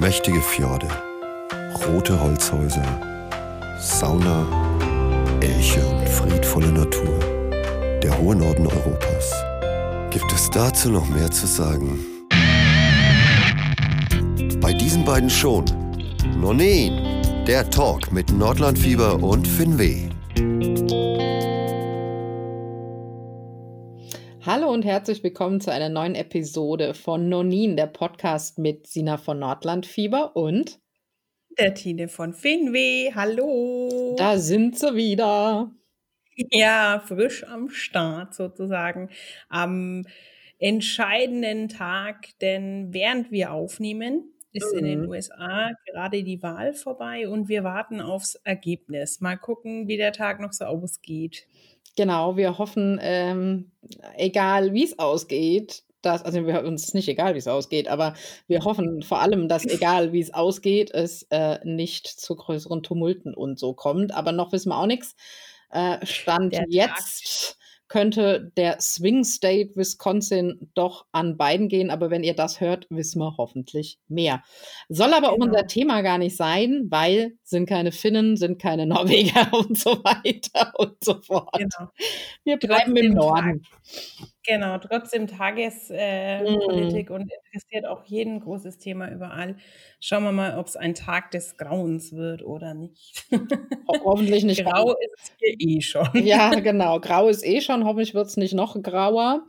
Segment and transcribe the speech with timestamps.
[0.00, 0.86] Mächtige Fjorde,
[1.84, 2.84] rote Holzhäuser,
[3.80, 4.46] Sauna,
[5.40, 7.18] Elche und friedvolle Natur.
[8.00, 9.32] Der hohe Norden Europas.
[10.10, 11.98] Gibt es dazu noch mehr zu sagen?
[14.60, 15.64] Bei diesen beiden schon.
[16.40, 20.07] Nonin, der Talk mit Nordlandfieber und Finweh.
[24.68, 29.38] Hallo und herzlich willkommen zu einer neuen Episode von Nonin, der Podcast mit Sina von
[29.38, 30.78] Nordlandfieber und
[31.58, 33.14] der Tine von Finweh.
[33.14, 34.14] Hallo.
[34.18, 35.72] Da sind sie wieder.
[36.50, 39.08] Ja, frisch am Start sozusagen.
[39.48, 40.04] Am
[40.58, 45.08] entscheidenden Tag, denn während wir aufnehmen, ist in den mhm.
[45.08, 49.22] USA gerade die Wahl vorbei und wir warten aufs Ergebnis.
[49.22, 51.46] Mal gucken, wie der Tag noch so ausgeht.
[51.98, 53.72] Genau, wir hoffen, ähm,
[54.14, 58.14] egal wie es ausgeht, dass, also wir, uns ist nicht egal, wie es ausgeht, aber
[58.46, 63.34] wir hoffen vor allem, dass egal wie es ausgeht, es äh, nicht zu größeren Tumulten
[63.34, 64.14] und so kommt.
[64.14, 65.16] Aber noch wissen wir auch nichts.
[65.72, 67.57] Äh, Stand Der jetzt
[67.88, 71.90] könnte der Swing State Wisconsin doch an beiden gehen.
[71.90, 74.42] Aber wenn ihr das hört, wissen wir hoffentlich mehr.
[74.88, 75.46] Soll aber genau.
[75.46, 80.72] unser Thema gar nicht sein, weil sind keine Finnen, sind keine Norweger und so weiter
[80.76, 81.56] und so fort.
[81.58, 81.90] Genau.
[82.44, 83.62] Wir bleiben im Norden.
[83.62, 84.28] Tag.
[84.48, 85.90] Genau, trotzdem Tagespolitik
[87.10, 87.14] äh, mm.
[87.14, 89.56] und interessiert auch jeden großes Thema überall.
[90.00, 93.26] Schauen wir mal, ob es ein Tag des Grauens wird oder nicht.
[94.02, 94.64] hoffentlich nicht.
[94.64, 96.08] Grau ist hier eh schon.
[96.14, 96.98] Ja, genau.
[96.98, 97.84] Grau ist eh schon.
[97.84, 99.44] Hoffentlich wird es nicht noch grauer.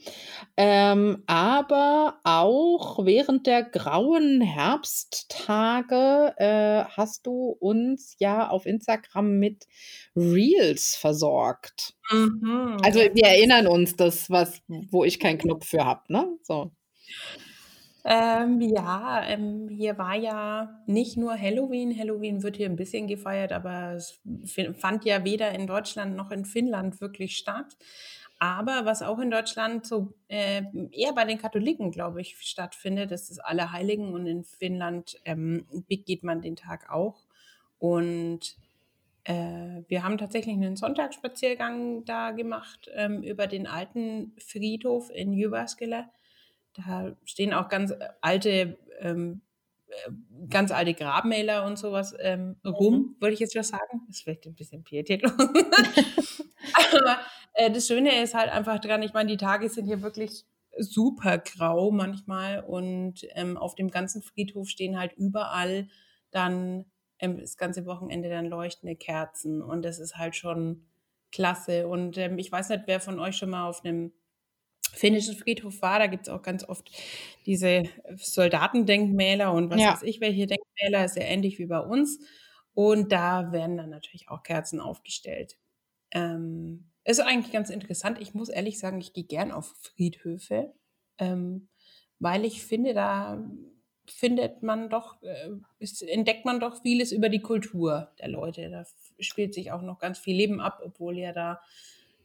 [0.58, 9.66] Ähm, aber auch während der grauen Herbsttage äh, hast du uns ja auf Instagram mit
[10.14, 11.94] Reels versorgt.
[12.12, 12.78] Mhm.
[12.84, 16.28] Also wir erinnern uns, das, was, wo ich keinen Knopf für habe, ne?
[16.44, 16.72] So.
[18.06, 21.96] Ähm, ja, ähm, hier war ja nicht nur Halloween.
[21.98, 24.20] Halloween wird hier ein bisschen gefeiert, aber es
[24.78, 27.78] fand ja weder in Deutschland noch in Finnland wirklich statt.
[28.40, 33.30] Aber was auch in Deutschland so äh, eher bei den Katholiken, glaube ich, stattfindet, das
[33.30, 37.26] ist Allerheiligen und in Finnland ähm, begeht man den Tag auch.
[37.80, 38.56] Und
[39.30, 46.06] äh, wir haben tatsächlich einen Sonntagsspaziergang da gemacht ähm, über den alten Friedhof in Jyväskylä.
[46.74, 49.42] Da stehen auch ganz alte, ähm,
[49.88, 50.12] äh,
[50.50, 53.16] ganz alte Grabmäler und sowas ähm, rum, mhm.
[53.20, 54.02] würde ich jetzt was sagen.
[54.08, 55.34] Das ist vielleicht ein bisschen pietätlos.
[55.38, 57.20] Aber
[57.54, 60.44] äh, das Schöne ist halt einfach dran, ich meine, die Tage sind hier wirklich
[60.76, 65.88] super grau manchmal und ähm, auf dem ganzen Friedhof stehen halt überall
[66.32, 66.86] dann
[67.20, 70.86] das ganze Wochenende dann leuchtende Kerzen und das ist halt schon
[71.32, 71.88] klasse.
[71.88, 74.14] Und ähm, ich weiß nicht, wer von euch schon mal auf einem
[74.94, 76.90] finnischen Friedhof war, da gibt es auch ganz oft
[77.46, 77.84] diese
[78.16, 79.94] Soldatendenkmäler und was ja.
[79.94, 82.20] weiß ich, welche Denkmäler, ist ja ähnlich wie bei uns.
[82.74, 85.58] Und da werden dann natürlich auch Kerzen aufgestellt.
[86.12, 88.20] Ähm, ist eigentlich ganz interessant.
[88.22, 90.74] Ich muss ehrlich sagen, ich gehe gern auf Friedhöfe,
[91.18, 91.70] ähm,
[92.20, 93.44] weil ich finde, da
[94.12, 95.50] findet man doch, äh,
[95.80, 98.70] ist, entdeckt man doch vieles über die Kultur der Leute.
[98.70, 98.84] Da
[99.20, 101.62] spielt sich auch noch ganz viel Leben ab, obwohl ja da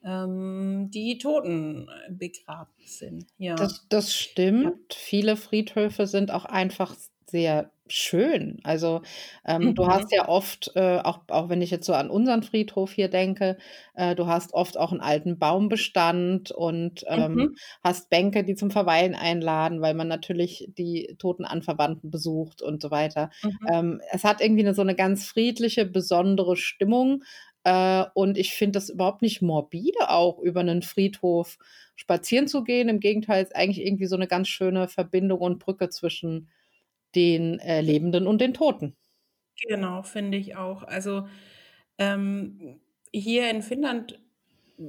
[0.04, 3.26] ähm, die Toten äh, begraben sind.
[3.38, 3.54] Ja.
[3.54, 4.64] Das, das stimmt.
[4.64, 4.96] Ja.
[4.96, 6.94] Viele Friedhöfe sind auch einfach
[7.26, 8.60] sehr schön.
[8.64, 9.02] Also
[9.44, 9.74] ähm, mhm.
[9.74, 13.08] du hast ja oft, äh, auch, auch wenn ich jetzt so an unseren Friedhof hier
[13.08, 13.58] denke,
[13.94, 17.56] äh, du hast oft auch einen alten Baumbestand und ähm, mhm.
[17.82, 22.90] hast Bänke, die zum Verweilen einladen, weil man natürlich die toten Anverwandten besucht und so
[22.90, 23.30] weiter.
[23.42, 23.58] Mhm.
[23.70, 27.22] Ähm, es hat irgendwie eine, so eine ganz friedliche, besondere Stimmung.
[27.64, 31.58] Äh, und ich finde das überhaupt nicht morbide, auch über einen Friedhof
[31.96, 32.88] spazieren zu gehen.
[32.88, 36.48] Im Gegenteil, ist eigentlich irgendwie so eine ganz schöne Verbindung und Brücke zwischen
[37.14, 38.96] den äh, Lebenden und den Toten.
[39.66, 40.82] Genau, finde ich auch.
[40.82, 41.28] Also
[41.98, 42.80] ähm,
[43.12, 44.20] hier in Finnland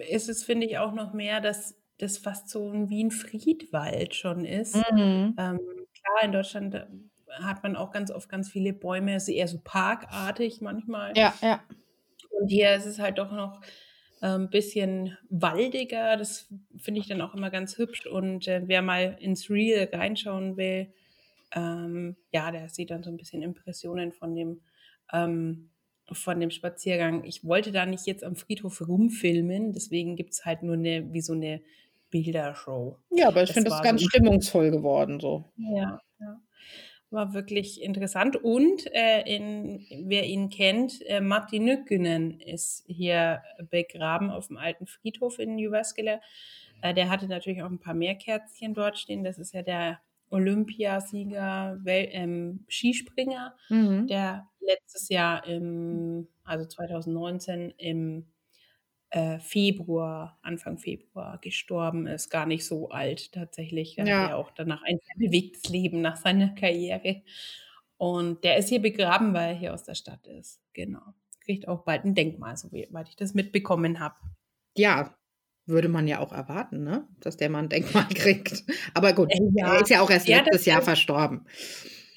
[0.09, 4.45] ist es, finde ich, auch noch mehr, dass das fast so wie ein Friedwald schon
[4.45, 4.75] ist.
[4.75, 5.35] Mhm.
[5.37, 5.59] Ähm,
[5.93, 6.85] klar, in Deutschland äh,
[7.41, 11.13] hat man auch ganz oft ganz viele Bäume, ist eher so parkartig manchmal.
[11.15, 11.61] Ja, ja.
[12.31, 13.61] Und hier ist es halt doch noch
[14.21, 16.17] ein ähm, bisschen waldiger.
[16.17, 18.07] Das finde ich dann auch immer ganz hübsch.
[18.07, 20.93] Und äh, wer mal ins Real reinschauen will,
[21.55, 24.61] ähm, ja, der sieht dann so ein bisschen Impressionen von dem,
[25.11, 25.69] ähm,
[26.11, 27.23] von dem Spaziergang.
[27.23, 31.21] Ich wollte da nicht jetzt am Friedhof rumfilmen, deswegen gibt es halt nur eine, wie
[31.21, 31.61] so eine
[32.11, 32.99] Bildershow.
[33.09, 35.45] Ja, aber ich finde das ganz so stimmungsvoll geworden so.
[35.57, 36.39] Ja, ja.
[37.09, 38.35] War wirklich interessant.
[38.35, 44.85] Und äh, in, wer ihn kennt, äh, Matti Nykkynen ist hier begraben auf dem alten
[44.85, 46.19] Friedhof in Jyväskylä.
[46.81, 49.23] Äh, der hatte natürlich auch ein paar mehr Kerzchen dort stehen.
[49.23, 49.99] Das ist ja der
[50.29, 54.07] Olympiasieger, Wel ähm, Skispringer, Mhm.
[54.07, 58.27] der letztes Jahr im, also 2019 im
[59.11, 62.29] äh, Februar, Anfang Februar gestorben ist.
[62.31, 63.95] Gar nicht so alt tatsächlich.
[63.95, 64.35] Der hatte ja Ja.
[64.35, 67.23] auch danach ein bewegtes Leben nach seiner Karriere.
[67.97, 70.61] Und der ist hier begraben, weil er hier aus der Stadt ist.
[70.73, 71.01] Genau.
[71.45, 74.15] Kriegt auch bald ein Denkmal, soweit ich das mitbekommen habe.
[74.77, 75.15] Ja,
[75.67, 77.07] würde man ja auch erwarten, ne?
[77.21, 78.63] Dass der mal ein Denkmal kriegt.
[78.93, 79.81] Aber gut, Äh, er ja.
[79.81, 81.45] ist ja auch erst Ja, letztes Jahr verstorben.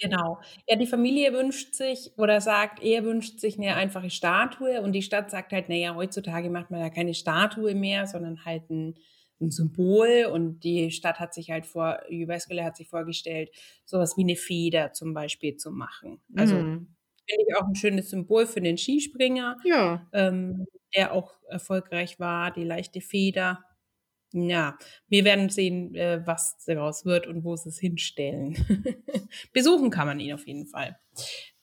[0.00, 0.38] Genau.
[0.68, 5.02] Ja, die Familie wünscht sich oder sagt, er wünscht sich eine einfache Statue und die
[5.02, 8.94] Stadt sagt halt, naja, heutzutage macht man ja keine Statue mehr, sondern halt ein,
[9.40, 13.50] ein Symbol und die Stadt hat sich halt vor, Jyväskylä hat sich vorgestellt,
[13.84, 16.20] sowas wie eine Feder zum Beispiel zu machen.
[16.36, 16.94] Also Mhm.
[17.28, 20.06] Finde ich auch ein schönes Symbol für den Skispringer, Ja.
[20.12, 20.66] ähm,
[20.96, 23.64] der auch erfolgreich war, die leichte Feder.
[24.32, 24.78] Ja,
[25.08, 28.54] wir werden sehen, äh, was daraus wird und wo sie es hinstellen.
[29.54, 30.98] Besuchen kann man ihn auf jeden Fall.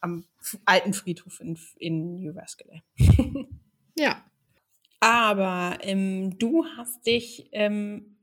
[0.02, 0.26] Am
[0.66, 2.82] alten Friedhof in, in Jyväskylä.
[3.98, 4.26] Ja.
[5.00, 8.15] Aber ähm, du hast dich ähm,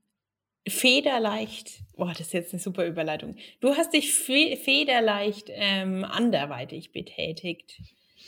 [0.67, 3.37] federleicht, oh, das ist jetzt eine super Überleitung.
[3.61, 7.81] Du hast dich fe federleicht ähm, anderweitig betätigt,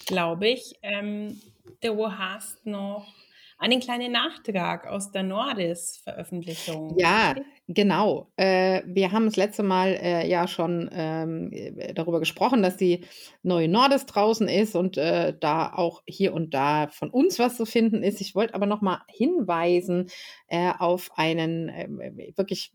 [0.06, 0.75] glaube ich.
[0.82, 1.40] Ähm,
[1.81, 3.12] du hast noch
[3.58, 6.96] einen kleinen Nachtrag aus der Nordis-Veröffentlichung.
[6.98, 7.34] Ja,
[7.68, 8.30] genau.
[8.36, 13.04] Äh, wir haben das letzte Mal äh, ja schon ähm, äh, darüber gesprochen, dass die
[13.42, 17.66] neue Nordis draußen ist und äh, da auch hier und da von uns was zu
[17.66, 18.20] finden ist.
[18.20, 20.10] Ich wollte aber noch mal hinweisen
[20.48, 21.88] äh, auf einen äh,
[22.36, 22.72] wirklich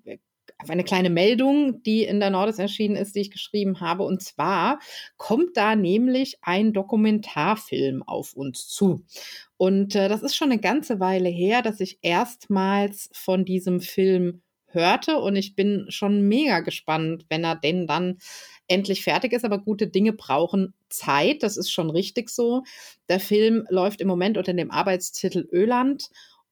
[0.61, 4.03] auf eine kleine Meldung, die in der Nordis erschienen ist, die ich geschrieben habe.
[4.03, 4.79] Und zwar
[5.17, 9.05] kommt da nämlich ein Dokumentarfilm auf uns zu.
[9.57, 14.41] Und äh, das ist schon eine ganze Weile her, dass ich erstmals von diesem Film
[14.67, 15.17] hörte.
[15.17, 18.17] Und ich bin schon mega gespannt, wenn er denn dann
[18.67, 19.45] endlich fertig ist.
[19.45, 21.41] Aber gute Dinge brauchen Zeit.
[21.41, 22.63] Das ist schon richtig so.
[23.07, 26.09] Der Film läuft im Moment unter dem Arbeitstitel Öland.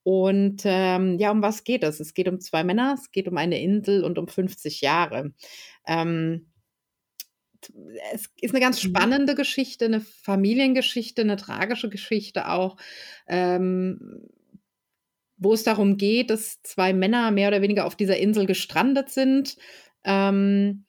[0.10, 2.00] Und ähm, ja, um was geht es?
[2.00, 5.34] Es geht um zwei Männer, es geht um eine Insel und um 50 Jahre.
[5.86, 6.48] Ähm,
[8.14, 8.82] es ist eine ganz Mhm.
[8.82, 12.78] spannende Geschichte, eine Familiengeschichte, eine tragische Geschichte auch,
[13.28, 14.28] ähm,
[15.38, 19.58] wo es darum geht, dass zwei Männer mehr oder weniger auf dieser Insel gestrandet sind.
[20.04, 20.86] Ähm,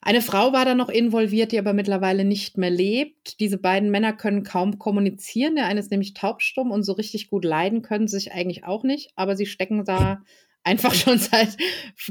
[0.00, 3.40] eine Frau war da noch involviert, die aber mittlerweile nicht mehr lebt.
[3.40, 5.56] Diese beiden Männer können kaum kommunizieren.
[5.56, 8.84] Der eine ist nämlich taubstumm und so richtig gut leiden können sie sich eigentlich auch
[8.84, 10.22] nicht, aber sie stecken da
[10.64, 11.56] einfach schon seit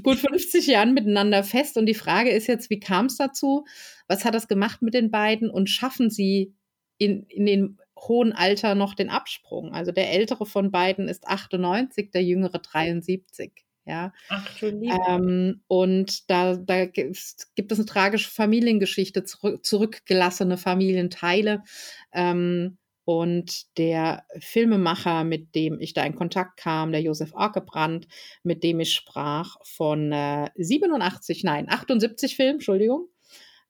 [0.04, 1.78] gut 50 Jahren miteinander fest.
[1.78, 3.66] Und die Frage ist jetzt, wie kam es dazu?
[4.08, 5.50] Was hat das gemacht mit den beiden?
[5.50, 6.56] Und schaffen sie
[6.98, 9.74] in, in den hohen Alter noch den Absprung?
[9.74, 13.67] Also der ältere von beiden ist 98, der jüngere 73.
[13.88, 14.12] Ja.
[14.28, 14.98] Ach du Liebe.
[15.08, 21.64] Ähm, und da, da gibt es eine tragische Familiengeschichte, zurück, zurückgelassene Familienteile.
[22.12, 28.10] Ähm, und der Filmemacher, mit dem ich da in Kontakt kam, der Josef Arkebrand,
[28.44, 33.08] mit dem ich sprach von äh, 87, nein, 78 Film, Entschuldigung,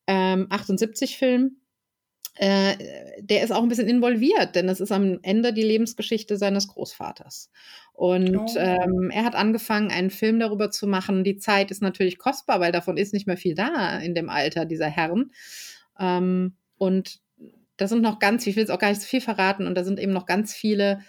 [0.08, 1.62] ähm, 78 Film,
[2.38, 2.76] äh,
[3.20, 7.50] der ist auch ein bisschen involviert, denn es ist am Ende die Lebensgeschichte seines Großvaters.
[7.94, 8.54] Und Oh.
[8.58, 11.24] ähm, er hat angefangen, einen Film darüber zu machen.
[11.24, 14.66] Die Zeit ist natürlich kostbar, weil davon ist nicht mehr viel da in dem Alter
[14.66, 15.32] dieser Herren.
[16.00, 17.20] Ähm, und
[17.78, 19.84] da sind noch ganz, ich will jetzt auch gar nicht so viel verraten, und da
[19.84, 21.02] sind eben noch ganz viele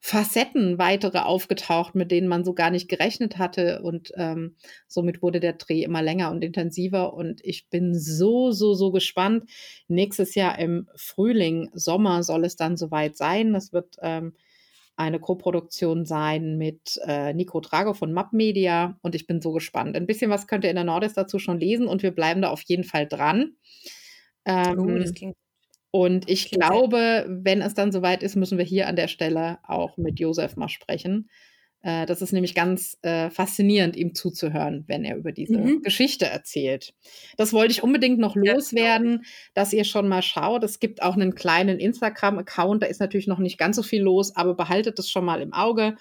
[0.00, 3.82] Facetten weitere aufgetaucht, mit denen man so gar nicht gerechnet hatte.
[3.82, 4.54] Und ähm,
[4.86, 7.14] somit wurde der Dreh immer länger und intensiver.
[7.14, 9.50] Und ich bin so, so, so gespannt.
[9.88, 13.52] Nächstes Jahr im Frühling, Sommer soll es dann soweit sein.
[13.52, 14.34] Das wird ähm,
[14.96, 18.98] eine Koproduktion sein mit äh, Nico Drago von Map Media.
[19.02, 19.96] Und ich bin so gespannt.
[19.96, 22.50] Ein bisschen was könnt ihr in der Nordis dazu schon lesen und wir bleiben da
[22.50, 23.56] auf jeden Fall dran.
[24.44, 25.36] Ähm, oh, das klingt
[25.90, 29.96] und ich glaube, wenn es dann soweit ist, müssen wir hier an der Stelle auch
[29.96, 31.28] mit Josef mal sprechen.
[31.80, 35.82] Äh, das ist nämlich ganz äh, faszinierend, ihm zuzuhören, wenn er über diese Mhm.
[35.82, 36.92] Geschichte erzählt.
[37.36, 40.64] Das wollte ich unbedingt noch loswerden, dass ihr schon mal schaut.
[40.64, 44.34] Es gibt auch einen kleinen Instagram-Account, da ist natürlich noch nicht ganz so viel los,
[44.36, 45.96] aber behaltet es schon mal im Auge.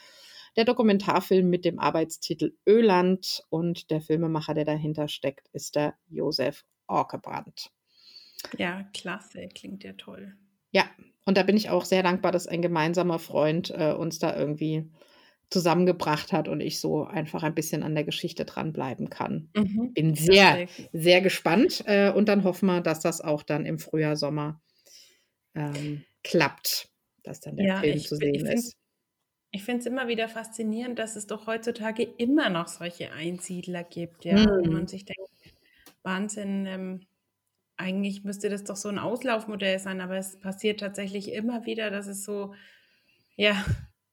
[0.57, 6.65] Der Dokumentarfilm mit dem Arbeitstitel Öland und der Filmemacher, der dahinter steckt, ist der Josef
[6.87, 7.69] Orkebrand.
[8.57, 10.35] Ja, klasse, klingt ja toll.
[10.71, 10.85] Ja,
[11.25, 14.89] und da bin ich auch sehr dankbar, dass ein gemeinsamer Freund äh, uns da irgendwie
[15.49, 19.49] zusammengebracht hat und ich so einfach ein bisschen an der Geschichte dranbleiben kann.
[19.55, 19.93] Mhm.
[19.93, 24.17] Bin sehr, sehr gespannt äh, und dann hoffen wir, dass das auch dann im Frühjahr,
[24.17, 24.61] Sommer
[25.55, 26.89] ähm, klappt,
[27.23, 28.77] dass dann der Ja, Film zu bin- sehen find- ist.
[29.51, 34.25] Ich finde es immer wieder faszinierend, dass es doch heutzutage immer noch solche Einsiedler gibt,
[34.25, 34.73] ja, wo Mhm.
[34.73, 35.31] man sich denkt,
[36.03, 36.65] Wahnsinn.
[36.65, 37.07] Ähm,
[37.77, 42.07] eigentlich müsste das doch so ein Auslaufmodell sein, aber es passiert tatsächlich immer wieder, dass
[42.07, 42.53] es so,
[43.35, 43.63] ja,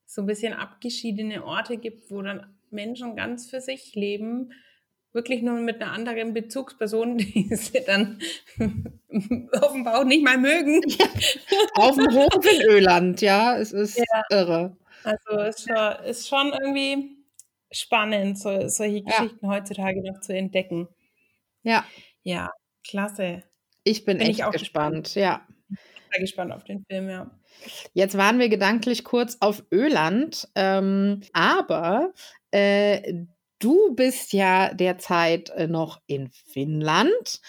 [0.07, 4.53] so ein bisschen abgeschiedene Orte gibt, wo dann Menschen ganz für sich leben,
[5.13, 8.21] wirklich nur mit einer anderen Bezugsperson, die sie dann
[9.09, 10.83] auf dem Bauch nicht mal mögen.
[11.75, 14.23] auf dem Hof in Öland, ja, es ist ja.
[14.31, 14.77] irre.
[15.05, 17.17] Also es ist schon, ist schon irgendwie
[17.71, 19.03] spannend, so, solche ja.
[19.03, 20.89] Geschichten heutzutage noch zu entdecken.
[21.63, 21.85] Ja.
[22.23, 22.51] Ja,
[22.87, 23.43] klasse.
[23.85, 25.15] Ich bin, bin echt ich gespannt, gespannt.
[25.15, 25.47] ja.
[26.11, 27.31] Sehr gespannt auf den Film, ja.
[27.93, 32.13] Jetzt waren wir gedanklich kurz auf Öland, ähm, aber
[32.51, 33.25] äh,
[33.59, 37.41] du bist ja derzeit äh, noch in Finnland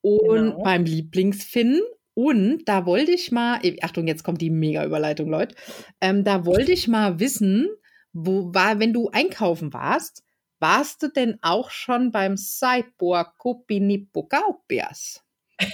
[0.00, 0.62] und genau.
[0.62, 1.80] beim Lieblingsfinn.
[2.14, 5.56] Und da wollte ich mal, Achtung, jetzt kommt die Mega-Überleitung, Leute.
[6.00, 7.68] Ähm, da wollte ich mal wissen,
[8.12, 10.22] wo war, wenn du einkaufen warst,
[10.60, 15.23] warst du denn auch schon beim Cyborg Kopinipokaupias?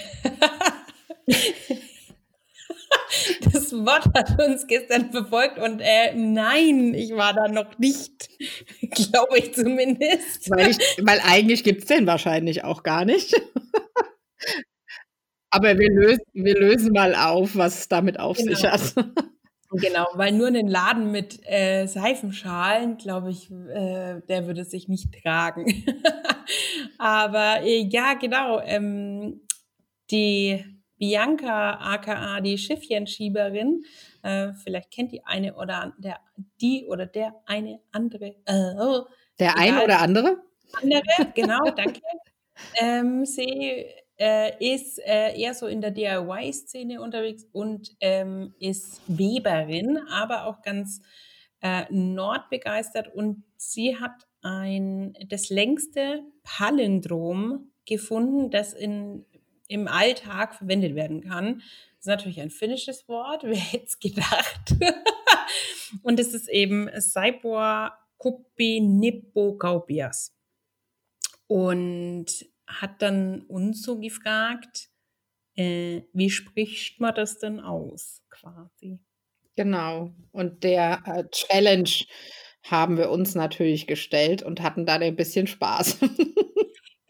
[3.53, 8.29] Das Wort hat uns gestern verfolgt und äh, nein, ich war da noch nicht,
[8.91, 10.49] glaube ich zumindest.
[10.49, 13.33] Weil, ich, weil eigentlich gibt es den wahrscheinlich auch gar nicht.
[15.49, 18.55] Aber wir lösen, wir lösen mal auf, was es damit auf genau.
[18.55, 18.93] sich hat.
[19.73, 25.09] Genau, weil nur einen Laden mit äh, Seifenschalen, glaube ich, äh, der würde sich nicht
[25.21, 25.83] tragen.
[26.97, 28.61] Aber äh, ja, genau.
[28.61, 29.41] Ähm,
[30.11, 30.63] die
[30.97, 33.83] Bianca, aka die Schiffchenschieberin,
[34.21, 36.19] äh, vielleicht kennt die eine oder der,
[36.61, 38.35] die oder der eine andere.
[38.45, 39.01] Äh,
[39.39, 40.43] der eine oder andere?
[40.79, 41.01] Andere,
[41.35, 42.01] genau, danke.
[42.79, 43.87] ähm, sie
[44.19, 50.61] äh, ist äh, eher so in der DIY-Szene unterwegs und ähm, ist Weberin, aber auch
[50.61, 51.01] ganz
[51.61, 59.25] äh, nordbegeistert und sie hat ein das längste Palindrom gefunden, das in
[59.71, 61.59] im Alltag verwendet werden kann.
[61.59, 64.75] Das ist natürlich ein finnisches Wort, wer hätte es gedacht?
[66.03, 70.35] und es ist eben Saipua Kuppi Nippo Kaupias.
[71.47, 74.89] Und hat dann uns so gefragt,
[75.55, 78.99] äh, wie spricht man das denn aus, quasi?
[79.55, 80.13] Genau.
[80.31, 81.89] Und der äh, Challenge
[82.63, 85.99] haben wir uns natürlich gestellt und hatten da ein bisschen Spaß.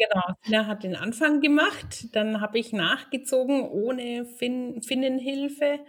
[0.01, 5.79] Genau, Sina hat den Anfang gemacht, dann habe ich nachgezogen ohne fin Finnenhilfe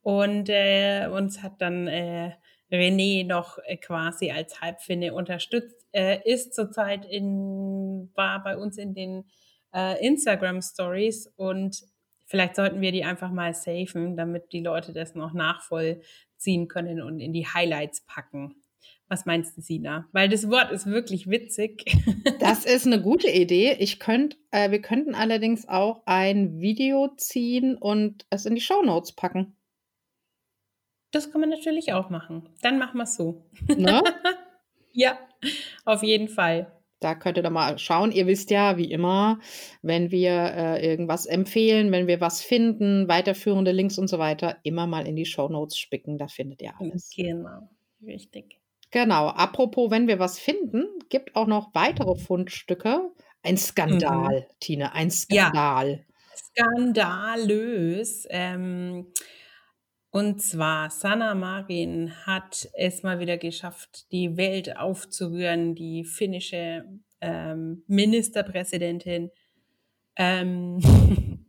[0.00, 2.32] und äh, uns hat dann äh,
[2.72, 5.86] René noch äh, quasi als Halbfinne unterstützt.
[5.92, 9.24] Er ist zurzeit in, war bei uns in den
[9.74, 11.82] äh, Instagram Stories und
[12.24, 17.20] vielleicht sollten wir die einfach mal safen, damit die Leute das noch nachvollziehen können und
[17.20, 18.54] in die Highlights packen.
[19.10, 20.08] Was meinst du, Sina?
[20.12, 21.84] Weil das Wort ist wirklich witzig.
[22.38, 23.76] Das ist eine gute Idee.
[23.78, 28.82] Ich könnt, äh, wir könnten allerdings auch ein Video ziehen und es in die Show
[28.82, 29.56] Notes packen.
[31.10, 32.48] Das kann man natürlich auch machen.
[32.62, 33.44] Dann machen wir es so.
[33.68, 34.02] Ne?
[34.92, 35.18] ja,
[35.84, 36.72] auf jeden Fall.
[37.00, 38.12] Da könnt ihr doch mal schauen.
[38.12, 39.40] Ihr wisst ja, wie immer,
[39.82, 44.86] wenn wir äh, irgendwas empfehlen, wenn wir was finden, weiterführende Links und so weiter, immer
[44.86, 46.16] mal in die Show Notes spicken.
[46.16, 47.10] Da findet ihr alles.
[47.14, 47.68] Genau,
[48.02, 48.59] richtig.
[48.90, 49.28] Genau.
[49.28, 53.10] Apropos, wenn wir was finden, gibt auch noch weitere Fundstücke.
[53.42, 54.54] Ein Skandal, mhm.
[54.60, 56.04] Tine, ein Skandal.
[56.56, 58.26] Ja, skandalös.
[58.30, 59.06] Ähm,
[60.10, 66.84] und zwar, Sanna Marin hat es mal wieder geschafft, die Welt aufzurühren, die finnische
[67.20, 69.30] ähm, Ministerpräsidentin.
[70.16, 70.80] Ähm,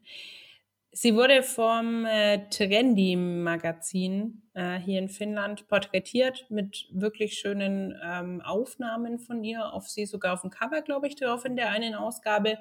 [0.93, 9.17] Sie wurde vom äh, Trendy-Magazin äh, hier in Finnland porträtiert mit wirklich schönen ähm, Aufnahmen
[9.17, 12.57] von ihr, auf sie sogar auf dem Cover, glaube ich, drauf in der einen Ausgabe,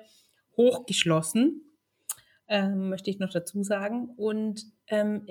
[0.56, 1.62] hochgeschlossen,
[2.46, 4.10] ähm, möchte ich noch dazu sagen.
[4.16, 5.26] Und ähm,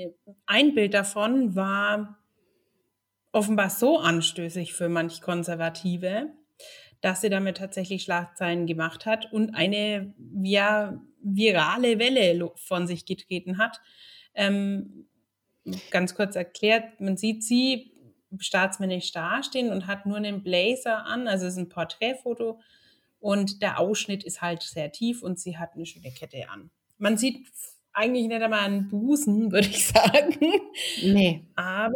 [0.45, 2.19] ein Bild davon war
[3.31, 6.33] offenbar so anstößig für manch Konservative,
[7.01, 13.57] dass sie damit tatsächlich Schlagzeilen gemacht hat und eine ja, virale Welle von sich getreten
[13.57, 13.79] hat.
[14.33, 15.07] Ähm,
[15.91, 17.91] ganz kurz erklärt, man sieht sie
[18.37, 22.59] staatsmännisch dastehen und hat nur einen Blazer an, also es ist ein Porträtfoto
[23.19, 26.69] und der Ausschnitt ist halt sehr tief und sie hat eine schöne Kette an.
[26.97, 27.47] Man sieht
[27.91, 30.37] eigentlich nicht einmal einen Busen, würde ich sagen.
[31.01, 31.43] Nee.
[31.55, 31.93] Aber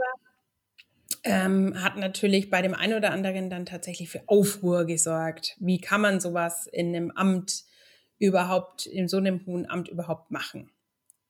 [1.23, 5.55] ähm, hat natürlich bei dem einen oder anderen dann tatsächlich für Aufruhr gesorgt.
[5.59, 7.63] Wie kann man sowas in einem Amt
[8.19, 10.71] überhaupt, in so einem hohen Amt überhaupt machen?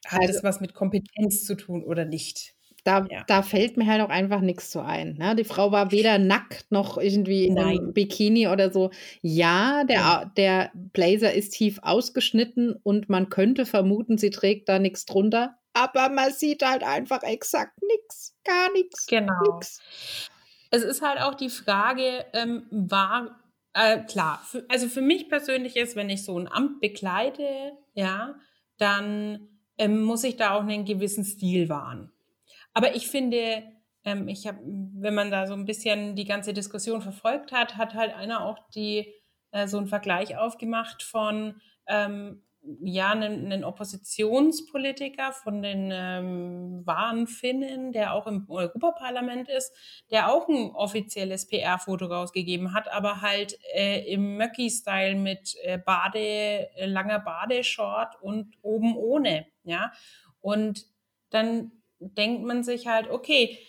[0.06, 2.56] Hat also, das was mit Kompetenz zu tun oder nicht?
[2.84, 3.24] da, ja.
[3.28, 5.16] da fällt mir halt auch einfach nichts zu ein.
[5.18, 5.36] Ne?
[5.36, 7.80] Die Frau war weder nackt noch irgendwie in Nein.
[7.80, 8.92] einem Bikini oder so.
[9.22, 10.32] Ja, der, ja.
[10.38, 15.58] der Blazer ist tief ausgeschnitten und man könnte vermuten, sie trägt da nichts drunter.
[15.74, 19.08] Aber man sieht halt einfach exakt nichts, gar nichts.
[19.08, 19.34] Genau.
[19.56, 19.82] Nix.
[20.70, 23.40] Es ist halt auch die Frage, ähm, war
[23.74, 28.36] äh, klar, für, also für mich persönlich ist, wenn ich so ein Amt bekleide, ja,
[28.78, 32.12] dann ähm, muss ich da auch einen gewissen Stil wahren.
[32.74, 33.64] Aber ich finde,
[34.04, 37.94] ähm, ich habe, wenn man da so ein bisschen die ganze Diskussion verfolgt hat, hat
[37.94, 39.14] halt einer auch die
[39.52, 42.44] äh, so einen Vergleich aufgemacht von ähm,
[42.82, 49.74] ja, einen, einen Oppositionspolitiker von den ähm, wahren Finnen, der auch im Europaparlament ist,
[50.12, 56.20] der auch ein offizielles PR-Foto rausgegeben hat, aber halt äh, im Möcki-Style mit äh, Bade,
[56.20, 59.92] äh, langer Badeshort und oben ohne, ja.
[60.40, 60.86] Und
[61.30, 63.60] dann denkt man sich halt, okay,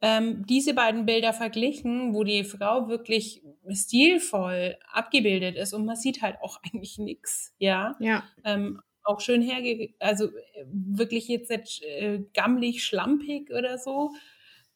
[0.00, 6.22] ähm, diese beiden Bilder verglichen, wo die Frau wirklich stilvoll abgebildet ist und man sieht
[6.22, 7.96] halt auch eigentlich nichts, ja.
[8.00, 8.24] Ja.
[8.44, 14.10] Ähm, auch schön herge, also äh, wirklich jetzt nicht äh, gammelig, schlampig oder so.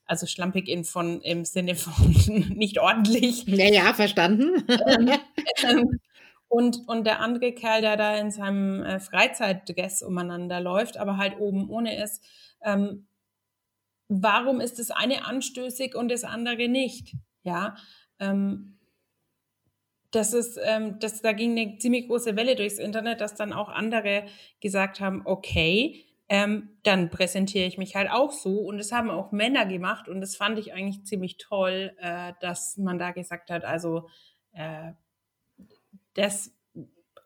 [0.04, 1.94] Also schlampig in von, im Sinne von
[2.54, 3.44] nicht ordentlich.
[3.46, 4.64] Ja, ja, verstanden.
[4.86, 5.10] Ähm,
[5.68, 6.00] ähm,
[6.48, 11.38] und, und der andere Kerl, der da in seinem äh, Freizeitdress umeinander läuft, aber halt
[11.38, 12.24] oben ohne ist,
[12.62, 13.06] ähm,
[14.08, 17.14] warum ist das eine anstößig und das andere nicht?
[17.42, 17.76] Ja,
[18.18, 18.77] ähm,
[20.10, 23.68] das ist, ähm, das, da ging eine ziemlich große Welle durchs Internet, dass dann auch
[23.68, 24.24] andere
[24.60, 28.60] gesagt haben, okay, ähm, dann präsentiere ich mich halt auch so.
[28.60, 32.76] Und das haben auch Männer gemacht und das fand ich eigentlich ziemlich toll, äh, dass
[32.76, 34.08] man da gesagt hat, also
[34.52, 34.92] äh,
[36.14, 36.52] das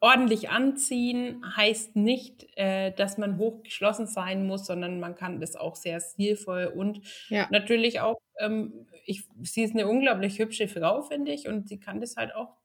[0.00, 5.76] ordentlich anziehen heißt nicht, äh, dass man hochgeschlossen sein muss, sondern man kann das auch
[5.76, 7.46] sehr stilvoll und ja.
[7.50, 12.00] natürlich auch, ähm, ich, sie ist eine unglaublich hübsche Frau, finde ich, und sie kann
[12.00, 12.61] das halt auch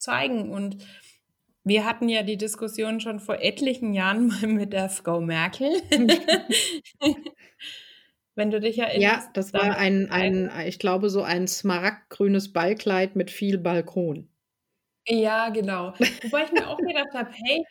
[0.00, 0.50] zeigen.
[0.50, 0.78] Und
[1.64, 5.70] wir hatten ja die Diskussion schon vor etlichen Jahren mal mit der Frau Merkel.
[8.34, 9.26] Wenn du dich erinnerst.
[9.26, 14.28] Ja, das war ein, ein, ich glaube, so ein smaragdgrünes Ballkleid mit viel Balkon.
[15.06, 15.92] Ja, genau.
[16.22, 17.64] Wobei ich mir auch gedacht habe, hey,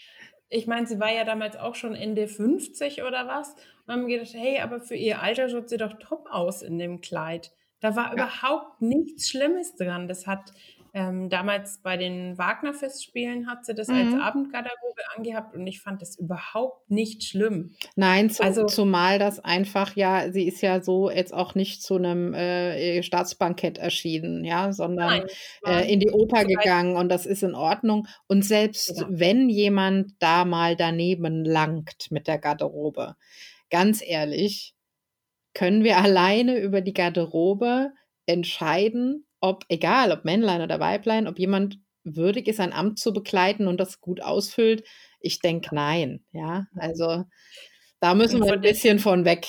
[0.49, 3.55] ich meine, sie war ja damals auch schon Ende 50 oder was.
[3.85, 6.77] Und haben mir gedacht, hey, aber für ihr Alter schaut sie doch top aus in
[6.77, 7.51] dem Kleid.
[7.79, 8.13] Da war ja.
[8.13, 10.07] überhaupt nichts Schlimmes dran.
[10.07, 10.51] Das hat
[10.93, 13.95] ähm, damals bei den Wagner-Festspielen hat sie das mhm.
[13.95, 17.75] als Abendgarderobe angehabt und ich fand das überhaupt nicht schlimm.
[17.95, 21.95] Nein, zu, also, zumal das einfach ja, sie ist ja so jetzt auch nicht zu
[21.95, 25.27] einem äh, Staatsbankett erschienen, ja, sondern nein,
[25.65, 28.07] äh, in die Oper gegangen und das ist in Ordnung.
[28.27, 29.07] Und selbst genau.
[29.09, 33.15] wenn jemand da mal daneben langt mit der Garderobe,
[33.69, 34.73] ganz ehrlich,
[35.53, 37.91] können wir alleine über die Garderobe
[38.25, 43.67] entscheiden, ob, egal ob Männlein oder Weiblein, ob jemand würdig ist, ein Amt zu begleiten
[43.67, 44.83] und das gut ausfüllt?
[45.19, 46.23] Ich denke nein.
[46.31, 47.25] Ja, also
[47.99, 49.47] da müssen wir ein bisschen von weg.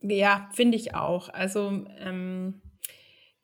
[0.00, 1.28] Ja, finde ich auch.
[1.28, 2.60] Also ähm,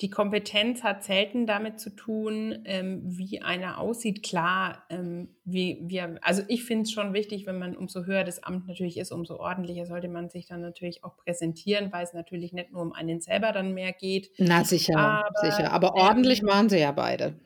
[0.02, 4.24] die Kompetenz hat selten damit zu tun, ähm, wie einer aussieht.
[4.24, 8.42] Klar, ähm, wie wir, also ich finde es schon wichtig, wenn man umso höher das
[8.42, 12.52] Amt natürlich ist, umso ordentlicher sollte man sich dann natürlich auch präsentieren, weil es natürlich
[12.52, 14.32] nicht nur um einen selber dann mehr geht.
[14.38, 15.72] Na sicher, aber, sicher.
[15.72, 17.38] Aber ordentlich ähm, waren sie ja beide.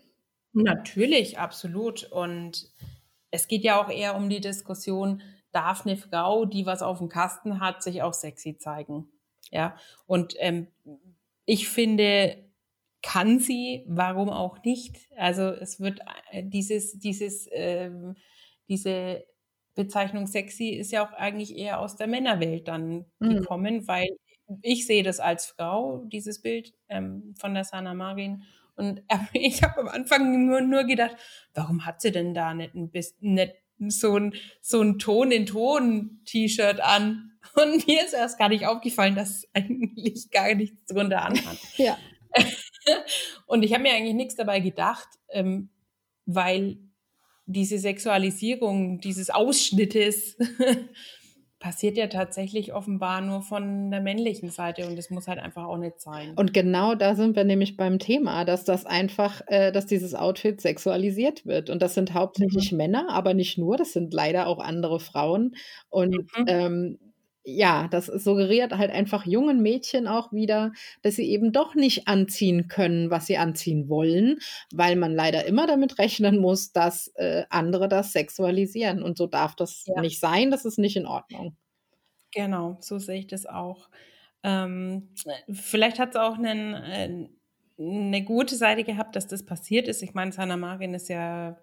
[0.55, 2.05] Natürlich, absolut.
[2.05, 2.71] Und
[3.31, 7.11] es geht ja auch eher um die Diskussion, darf eine Frau, die was auf dem
[7.11, 9.09] Kasten hat, sich auch sexy zeigen?
[9.51, 10.69] Ja, und ähm,
[11.45, 12.46] ich finde,
[13.07, 14.97] kann sie, warum auch nicht?
[15.17, 16.01] Also es wird
[16.33, 18.17] äh, dieses, dieses, ähm,
[18.69, 19.25] diese
[19.77, 23.37] Bezeichnung sexy ist ja auch eigentlich eher aus der Männerwelt dann mhm.
[23.37, 24.09] gekommen, weil
[24.63, 28.43] ich sehe das als Frau, dieses Bild ähm, von der Sana Marin.
[28.75, 31.17] Und äh, ich habe am Anfang nur, nur gedacht,
[31.55, 33.55] warum hat sie denn da nicht, ein bisschen, nicht
[33.89, 37.39] so ein, so ein Ton-in-Ton-T-Shirt an?
[37.55, 41.59] Und mir ist erst gar nicht aufgefallen, dass eigentlich gar nichts drunter anhat.
[41.77, 41.97] ja.
[43.47, 45.71] und ich habe mir eigentlich nichts dabei gedacht, ähm,
[46.25, 46.79] weil
[47.47, 50.37] diese Sexualisierung dieses Ausschnittes
[51.59, 55.79] passiert ja tatsächlich offenbar nur von der männlichen Seite und das muss halt einfach auch
[55.79, 56.35] nicht sein.
[56.37, 60.61] Und genau da sind wir nämlich beim Thema, dass das einfach, äh, dass dieses Outfit
[60.61, 61.71] sexualisiert wird.
[61.71, 62.79] Und das sind hauptsächlich mhm.
[62.79, 65.55] Männer, aber nicht nur, das sind leider auch andere Frauen.
[65.89, 66.45] Und mhm.
[66.47, 66.99] ähm,
[67.49, 72.67] ja, das suggeriert halt einfach jungen Mädchen auch wieder, dass sie eben doch nicht anziehen
[72.67, 74.39] können, was sie anziehen wollen,
[74.73, 79.03] weil man leider immer damit rechnen muss, dass äh, andere das sexualisieren.
[79.03, 80.01] Und so darf das ja.
[80.01, 81.57] nicht sein, das ist nicht in Ordnung.
[82.33, 83.89] Genau, so sehe ich das auch.
[84.43, 85.11] Ähm,
[85.49, 87.29] vielleicht hat es auch einen, äh,
[87.79, 90.03] eine gute Seite gehabt, dass das passiert ist.
[90.03, 91.57] Ich meine, Sanna Marin ist ja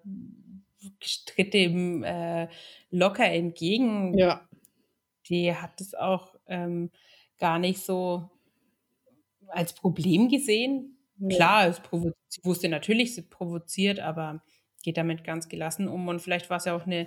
[1.26, 2.48] tritt dem äh,
[2.90, 4.16] locker entgegen.
[4.16, 4.48] Ja.
[5.28, 6.90] Die hat es auch ähm,
[7.38, 8.30] gar nicht so
[9.48, 10.96] als Problem gesehen.
[11.18, 11.36] Ja.
[11.36, 11.80] Klar, es
[12.28, 14.42] sie wusste natürlich, sie provoziert, aber
[14.82, 16.08] geht damit ganz gelassen um.
[16.08, 17.06] Und vielleicht war es ja auch eine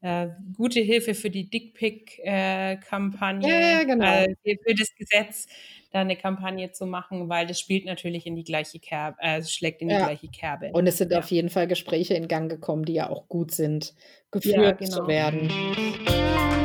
[0.00, 4.06] äh, gute Hilfe für die Dickpick-Kampagne, Ja, ja, genau.
[4.06, 5.46] äh, für das Gesetz,
[5.90, 9.82] da eine Kampagne zu machen, weil das spielt natürlich in die gleiche Kerbe, äh, schlägt
[9.82, 10.04] in die Ja.
[10.04, 10.70] gleiche Kerbe.
[10.72, 11.18] Und es sind Ja.
[11.18, 13.94] auf jeden Fall Gespräche in Gang gekommen, die ja auch gut sind,
[14.30, 15.08] geführt zu genau.
[15.08, 16.57] werden.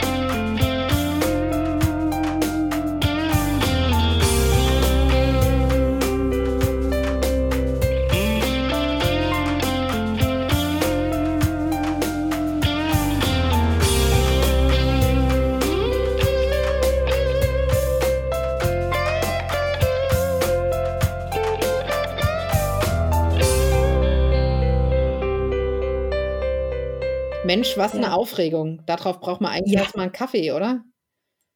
[27.64, 28.14] Mensch, was eine Ja.
[28.14, 28.82] Aufregung.
[28.86, 29.82] Darauf braucht man eigentlich Ja.
[29.84, 30.84] erst mal 'n Kaffee, oder?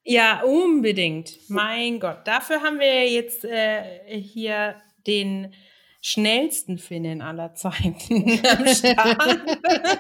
[0.05, 1.37] Ja, unbedingt.
[1.49, 3.83] Mein Gott, dafür haben wir jetzt äh,
[4.21, 5.53] hier den
[6.01, 9.39] schnellsten Finnen aller Zeiten am Start.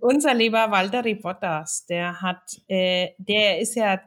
[0.00, 4.00] Unser lieber Valtteri Bottas, der hat, äh, der ist ja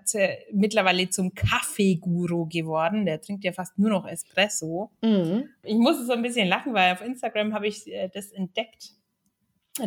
[0.51, 3.05] mittlerweile zum Kaffeeguru geworden.
[3.05, 4.89] Der trinkt ja fast nur noch Espresso.
[5.03, 5.49] Mhm.
[5.61, 8.93] Ich musste so ein bisschen lachen, weil auf Instagram habe ich äh, das entdeckt,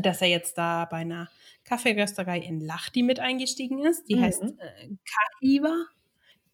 [0.00, 1.28] dass er jetzt da bei einer
[1.64, 4.04] Kaffeerösterei in Lahti mit eingestiegen ist.
[4.08, 4.20] Die Mhm.
[4.22, 4.88] heißt äh,
[5.40, 5.74] Kahiva.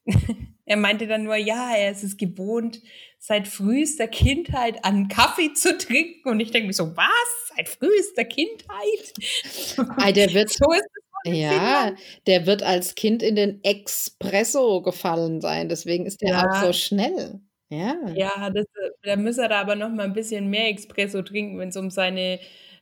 [0.66, 2.81] er meinte dann nur, ja, er ist es gewohnt,
[3.18, 6.29] seit frühester Kindheit an Kaffee zu trinken.
[6.29, 7.53] Und ich denke mir so, was?
[7.57, 9.12] Seit frühester Kindheit?
[9.99, 11.92] Ei, der wird so ist es ja,
[12.29, 16.66] der wird als Kind in den Espresso gefallen sein, deswegen ist der auch Ja.
[16.66, 17.40] so schnell.
[17.68, 17.96] Ja.
[18.14, 21.59] Ja, das, äh, da müsste er da aber noch mal ein bisschen mehr Espresso trinken,
[21.59, 22.38] wenn es um seine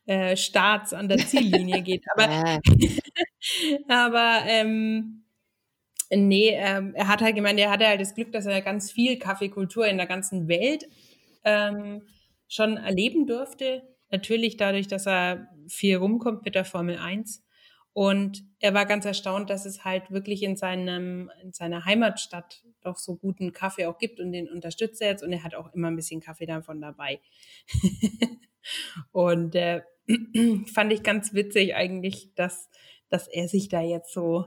[0.07, 2.05] äh, Starts an der Ziellinie geht.
[2.17, 2.61] Aber.
[3.88, 5.25] Aber ähm,
[6.11, 9.19] nee, ähm, er hat halt gemeint, er hatte halt das Glück, dass er ganz viel
[9.19, 10.87] Kaffeekultur in der ganzen Welt
[11.45, 12.03] ähm,
[12.49, 13.83] schon erleben durfte.
[14.11, 17.43] Natürlich dadurch, dass er viel rumkommt mit der Formel 1.
[17.93, 22.99] Und er war ganz erstaunt, dass es halt wirklich in, seinem, in seiner Heimatstadt doch
[22.99, 25.23] so guten Kaffee auch gibt und den unterstützt er jetzt.
[25.23, 27.21] Und er hat auch immer ein bisschen Kaffee davon dabei.
[29.12, 29.83] und äh,
[30.73, 32.69] fand ich ganz witzig eigentlich, dass,
[33.09, 34.47] dass er sich da jetzt so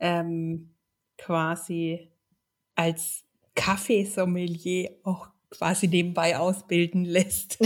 [0.00, 0.74] ähm,
[1.18, 2.10] quasi
[2.74, 7.58] als Kaffeesommelier auch quasi nebenbei ausbilden lässt.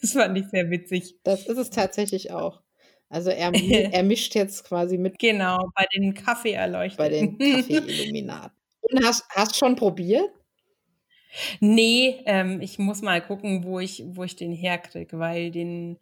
[0.00, 1.16] das fand ich sehr witzig.
[1.24, 2.62] Das ist es tatsächlich auch.
[3.08, 3.52] Also er,
[3.92, 6.14] er mischt jetzt quasi mit Genau, bei den
[6.96, 7.38] bei den.
[7.38, 8.56] Kaffeeilluminaten.
[8.80, 10.30] Und hast, hast schon probiert?
[11.60, 15.98] Nee, ähm, ich muss mal gucken, wo ich, wo ich den herkriege, weil den,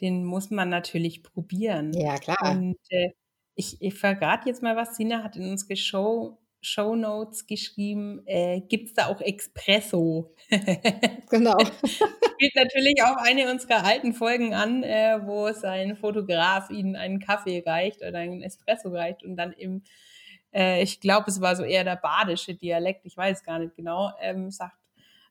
[0.00, 1.92] den muss man natürlich probieren.
[1.92, 2.52] Ja, klar.
[2.52, 3.10] Und äh,
[3.54, 4.96] ich, ich verrate jetzt mal was.
[4.96, 10.34] Sina hat in unsere Show, Show Notes geschrieben, äh, gibt es da auch Espresso?
[11.30, 11.58] Genau.
[11.84, 17.62] Spielt natürlich auch eine unserer alten Folgen an, äh, wo sein Fotograf ihnen einen Kaffee
[17.66, 19.82] reicht oder einen Espresso reicht und dann im,
[20.52, 24.10] äh, ich glaube, es war so eher der badische Dialekt, ich weiß gar nicht genau,
[24.20, 24.76] ähm, sagt,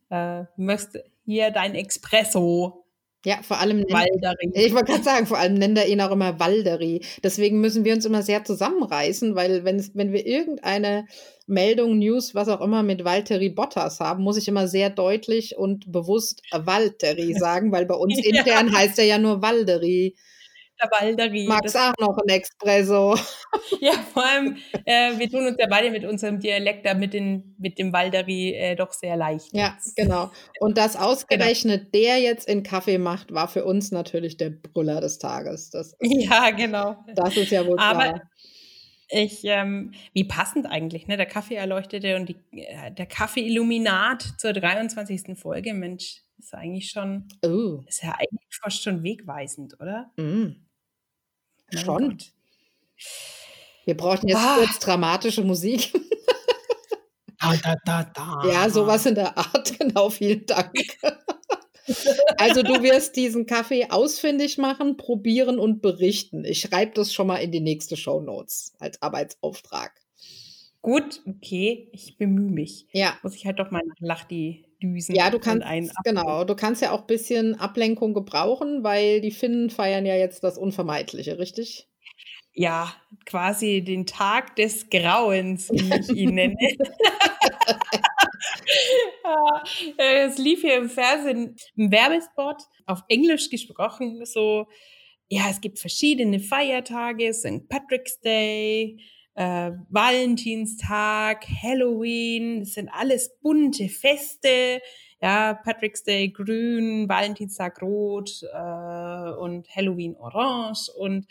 [0.10, 2.86] äh, möchte hier dein Espresso,
[3.26, 4.52] Ja, vor allem nennt, Waldering.
[4.54, 7.02] ich wollte gerade sagen, vor allem nennt er ihn auch immer Walderi.
[7.24, 11.06] Deswegen müssen wir uns immer sehr zusammenreißen, weil wenn, wenn wir irgendeine
[11.46, 15.92] Meldung, News, was auch immer mit Valtteri Bottas haben, muss ich immer sehr deutlich und
[15.92, 18.40] bewusst Valtteri sagen, weil bei uns Ja.
[18.40, 20.16] intern heißt er ja nur Walderi.
[20.82, 21.48] Der.
[21.48, 23.16] Magst Das, auch noch ein Espresso?
[23.82, 27.56] ja, vor allem, äh, wir tun uns ja beide mit unserem Dialekt da mit, den,
[27.58, 29.54] mit dem Walderi äh, doch sehr leicht.
[29.54, 30.32] Ja, genau.
[30.60, 35.20] Und dass ausgerechnet der jetzt in Kaffee macht, war für uns natürlich der Brüller des
[35.20, 35.70] Tages.
[35.70, 36.98] Das, Ja, genau.
[37.16, 38.22] das ist ja wohl Aber klar.
[39.10, 41.16] Ich, ähm, wie passend eigentlich, ne?
[41.16, 45.38] Der Kaffeeerleuchtete und die, äh, der Kaffee-Illuminat zur 23.
[45.40, 50.12] Folge, Mensch, ist eigentlich schon, Oh, ist ja eigentlich fast schon wegweisend, oder?
[50.18, 50.67] mm,
[51.74, 52.10] Mein schon.
[52.10, 52.32] Gott.
[53.86, 54.56] Wir brauchen jetzt Ah.
[54.58, 55.94] kurz dramatische Musik.
[57.40, 58.42] Da, da, da, da.
[58.52, 60.74] Ja, sowas in der Art, genau, vielen Dank.
[62.38, 66.44] Also du wirst diesen Kaffee ausfindig machen, probieren und berichten.
[66.44, 69.94] Ich schreibe das schon mal in die nächste Show Notes als Arbeitsauftrag.
[70.82, 72.88] Gut, okay, ich bemühe mich.
[72.92, 75.16] Ja, Muss ich halt doch mal nach Lachdi düsen.
[75.16, 75.66] ja, du kannst,
[76.04, 80.44] genau, du kannst ja auch ein bisschen Ablenkung gebrauchen, weil die Finnen feiern ja jetzt
[80.44, 81.88] das Unvermeidliche, richtig?
[82.58, 82.92] ja,
[83.28, 86.56] quasi den Tag des Grauens, wie ich ihn nenne.
[89.98, 94.66] es lief hier im Fernsehen ein Werbespot, auf Englisch gesprochen, so,
[95.30, 97.70] ja, es gibt verschiedene Feiertage, St.
[97.70, 98.98] Patrick's Day,
[99.38, 104.82] äh, Valentinstag, Halloween, das sind alles bunte Feste,
[105.22, 111.28] ja, Patrick's Day grün, Valentinstag rot äh, und Halloween orange und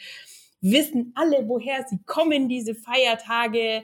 [0.60, 3.82] wissen alle, woher sie kommen, diese Feiertage.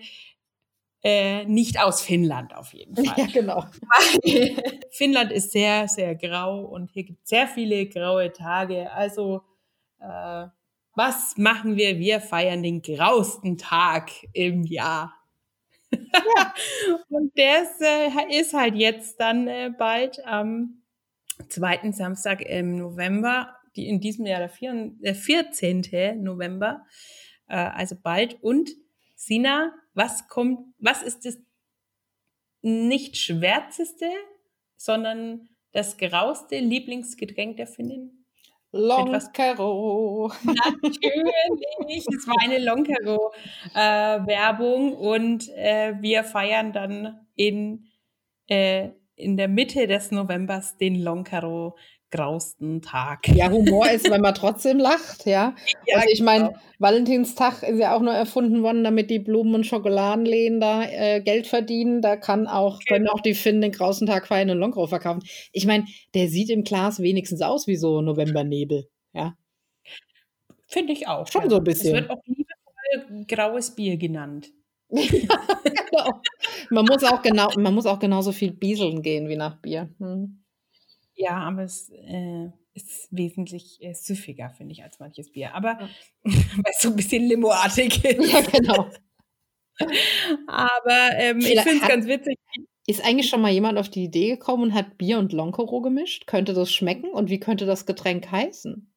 [1.04, 3.18] Äh, nicht aus Finnland auf jeden Fall.
[3.18, 3.64] Ja, genau.
[4.92, 8.92] Finnland ist sehr, sehr grau und hier gibt es sehr viele graue Tage.
[8.92, 9.42] Also,
[9.98, 10.46] äh,
[10.94, 11.98] was machen wir?
[11.98, 15.14] Wir feiern den grausten Tag im Jahr.
[15.90, 16.54] Ja.
[17.08, 20.82] und der ist, äh, ist, halt jetzt dann äh, bald am
[21.48, 26.22] zweiten Samstag im November die in diesem Jahr der, vier, der 14.
[26.22, 26.86] November,
[27.48, 28.42] äh, also bald.
[28.42, 28.70] Und
[29.14, 31.38] Sina, was kommt, was ist das
[32.60, 34.10] nicht schwärzeste,
[34.76, 38.21] sondern das grauste Lieblingsgetränk der Finnin?
[38.72, 40.32] Loncaro.
[40.44, 47.86] Natürlich, es war eine Loncaro-Werbung äh, und äh, wir feiern dann in,
[48.48, 51.76] äh, in der Mitte des Novembers den Loncaro
[52.12, 53.26] grausten Tag.
[53.28, 55.56] Ja, Humor ist, wenn man trotzdem lacht, ja.
[55.86, 56.58] ja also ich meine, genau.
[56.78, 61.48] Valentinstag ist ja auch nur erfunden worden, damit die Blumen- und Schokoladenläden da äh, Geld
[61.48, 62.02] verdienen.
[62.02, 62.88] Da kann auch, genau.
[62.88, 65.22] können auch die Finnen den grausten Tag feiern und Longrau verkaufen.
[65.52, 69.34] Ich meine, der sieht im Glas wenigstens aus wie so Novembernebel, ja.
[70.68, 71.26] Finde ich auch.
[71.26, 71.50] Schon ja.
[71.50, 71.94] so ein bisschen.
[71.94, 74.50] Es wird auch liebevoll graues Bier genannt.
[74.90, 76.20] ja, genau.
[76.70, 79.88] Man muss auch genau, man muss auch genauso viel bieseln gehen wie nach Bier.
[79.98, 80.41] Hm.
[81.14, 85.54] Ja, aber es äh, ist wesentlich äh, süffiger, finde ich, als manches Bier.
[85.54, 85.88] Aber ja.
[86.24, 88.32] weil es so ein bisschen limoartig ist.
[88.32, 88.90] Ja, genau.
[90.46, 92.38] aber ähm, ich finde es ganz witzig.
[92.86, 96.26] Ist eigentlich schon mal jemand auf die Idee gekommen und hat Bier und Loncoro gemischt?
[96.26, 98.92] Könnte das schmecken und wie könnte das Getränk heißen?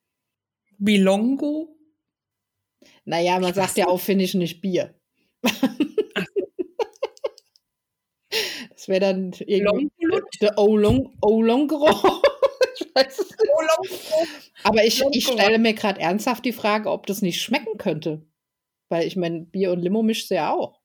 [0.77, 1.77] Bilongo?
[3.05, 4.95] Naja, man sagt ja auf Finnisch nicht Bier.
[8.85, 9.89] Das wäre dann irgendwie
[10.41, 11.89] der Olong, Olongro.
[12.75, 14.11] ich weiß es nicht.
[14.63, 18.21] Aber ich, ich stelle mir gerade ernsthaft die Frage, ob das nicht schmecken könnte.
[18.89, 20.81] Weil ich meine, Bier und Limo mischt ja auch.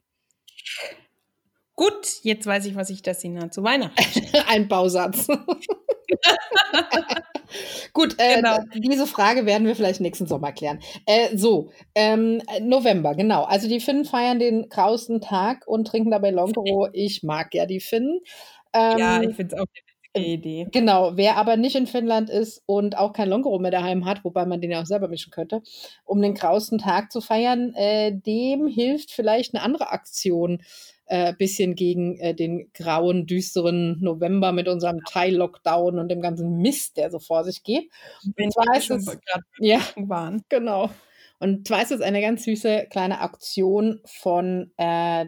[1.74, 4.02] Gut, jetzt weiß ich, was ich das Ihnen zu Weihnachten.
[4.48, 5.28] Ein Bausatz.
[7.92, 8.58] Gut, äh, genau.
[8.74, 10.80] diese Frage werden wir vielleicht nächsten Sommer klären.
[11.06, 13.44] Äh, so, ähm, November, genau.
[13.44, 16.88] Also die Finnen feiern den grausten Tag und trinken dabei Longro.
[16.92, 18.20] Ich mag ja die Finnen.
[18.72, 19.66] Ähm, ja, ich finde es auch
[20.14, 20.66] Idee.
[20.72, 24.44] Genau, wer aber nicht in Finnland ist und auch kein Longro mehr daheim hat, wobei
[24.44, 25.62] man den ja auch selber mischen könnte,
[26.04, 30.62] um den grausten Tag zu feiern, äh, dem hilft vielleicht eine andere Aktion
[31.06, 36.96] äh, bisschen gegen äh, den grauen, düsteren November mit unserem Teil-Lockdown und dem ganzen Mist,
[36.96, 37.90] der so vor sich geht.
[38.36, 39.18] Wenn und zwar ist es,
[39.58, 40.44] ja, waren.
[40.48, 40.90] Genau.
[41.40, 45.26] Und zwar ist es eine ganz süße kleine Aktion von äh,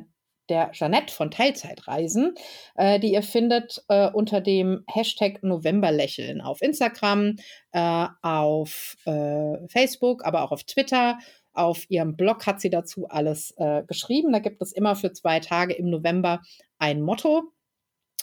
[0.48, 2.34] der Jeanette von Teilzeitreisen,
[2.76, 7.36] äh, die ihr findet äh, unter dem Hashtag Novemberlächeln auf Instagram,
[7.72, 11.18] äh, auf äh, Facebook, aber auch auf Twitter
[11.54, 14.32] auf ihrem Blog hat sie dazu alles äh, geschrieben.
[14.32, 16.40] Da gibt es immer für zwei Tage im November
[16.78, 17.52] ein Motto,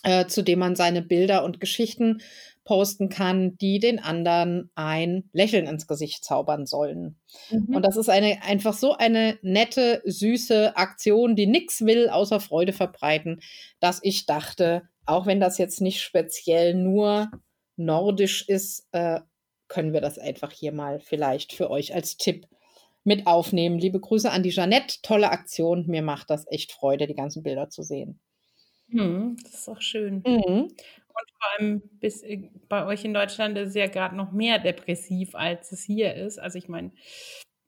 [0.03, 2.21] äh, zu dem man seine Bilder und Geschichten
[2.63, 7.17] posten kann, die den anderen ein Lächeln ins Gesicht zaubern sollen.
[7.49, 7.75] Mhm.
[7.75, 12.73] Und das ist eine einfach so eine nette, süße Aktion, die nichts will, außer Freude
[12.73, 13.41] verbreiten,
[13.79, 17.31] dass ich dachte, auch wenn das jetzt nicht speziell nur
[17.75, 19.21] nordisch ist, äh,
[19.67, 22.45] können wir das einfach hier mal vielleicht für euch als Tipp
[23.03, 23.79] mit aufnehmen.
[23.79, 24.97] Liebe Grüße an die Jeanette.
[25.01, 25.85] Tolle Aktion.
[25.87, 28.19] Mir macht das echt Freude, die ganzen Bilder zu sehen.
[28.89, 30.23] Mhm, das ist auch schön.
[30.25, 30.67] Mhm.
[31.19, 34.59] Und vor allem bis, äh, bei euch in Deutschland ist es ja gerade noch mehr
[34.59, 36.39] depressiv, als es hier ist.
[36.39, 36.91] Also ich meine,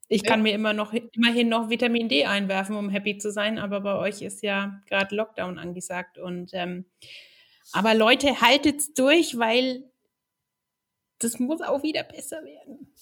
[0.08, 0.44] ich kann ja.
[0.44, 4.22] mir immer noch immerhin noch Vitamin D einwerfen, um happy zu sein, aber bei euch
[4.22, 6.18] ist ja gerade Lockdown angesagt.
[6.18, 6.84] Und ähm,
[7.72, 9.84] aber Leute, haltet's durch, weil
[11.18, 12.92] das muss auch wieder besser werden.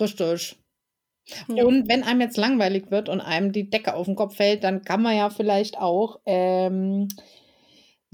[0.00, 0.56] Richtig.
[1.48, 1.64] Ja.
[1.64, 4.82] Und wenn einem jetzt langweilig wird und einem die Decke auf den Kopf fällt, dann
[4.82, 7.08] kann man ja vielleicht auch ähm,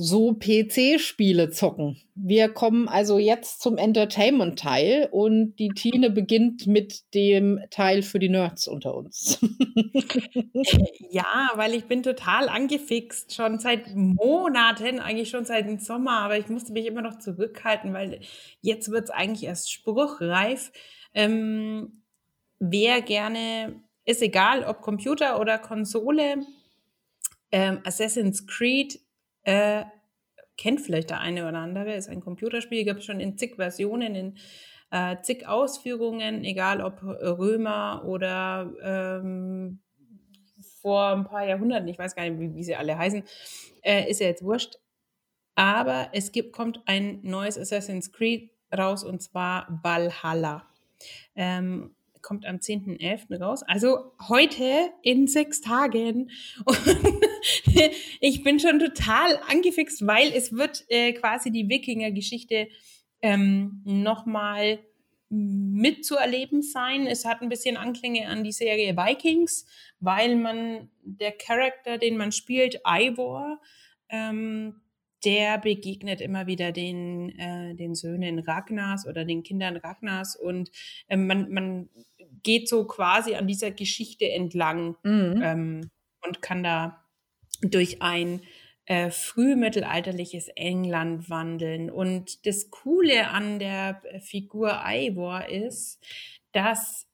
[0.02, 2.00] so PC-Spiele zocken.
[2.14, 8.30] Wir kommen also jetzt zum Entertainment-Teil und die Tine beginnt mit dem Teil für die
[8.30, 9.38] Nerds unter uns.
[11.10, 16.38] ja, weil ich bin total angefixt, schon seit Monaten, eigentlich schon seit dem Sommer, aber
[16.38, 18.20] ich musste mich immer noch zurückhalten, weil
[18.62, 20.72] jetzt wird es eigentlich erst spruchreif.
[21.12, 22.04] Ähm,
[22.58, 26.46] wer gerne ist egal, ob Computer oder Konsole.
[27.52, 28.98] Ähm, Assassin's Creed
[29.44, 29.84] äh,
[30.56, 34.14] kennt vielleicht der eine oder andere, ist ein Computerspiel, gibt es schon in zig Versionen,
[34.14, 34.38] in
[34.90, 39.80] äh, zig Ausführungen, egal ob Römer oder ähm,
[40.80, 43.22] vor ein paar Jahrhunderten, ich weiß gar nicht, wie, wie sie alle heißen,
[43.82, 44.76] äh, ist ja jetzt wurscht.
[45.54, 50.66] Aber es gibt, kommt ein neues Assassin's Creed raus und zwar Valhalla.
[51.34, 53.40] Ähm, kommt am 10.11.
[53.40, 53.62] raus.
[53.66, 56.30] Also heute in sechs Tagen.
[56.64, 57.19] Und
[58.20, 62.68] ich bin schon total angefixt, weil es wird äh, quasi die Wikinger-Geschichte
[63.22, 64.80] ähm, nochmal
[65.30, 67.06] mitzuerleben sein.
[67.06, 69.64] Es hat ein bisschen Anklänge an die Serie Vikings,
[70.00, 73.60] weil man der Charakter, den man spielt, Ivor,
[74.08, 74.80] ähm,
[75.24, 80.70] der begegnet immer wieder den, äh, den Söhnen Ragnars oder den Kindern Ragnars und
[81.08, 81.88] äh, man, man
[82.42, 85.40] geht so quasi an dieser Geschichte entlang mhm.
[85.42, 85.90] ähm,
[86.26, 86.99] und kann da
[87.62, 88.42] durch ein
[88.86, 91.90] äh, frühmittelalterliches England wandeln.
[91.90, 96.00] Und das Coole an der Figur Ivor ist,
[96.52, 97.06] dass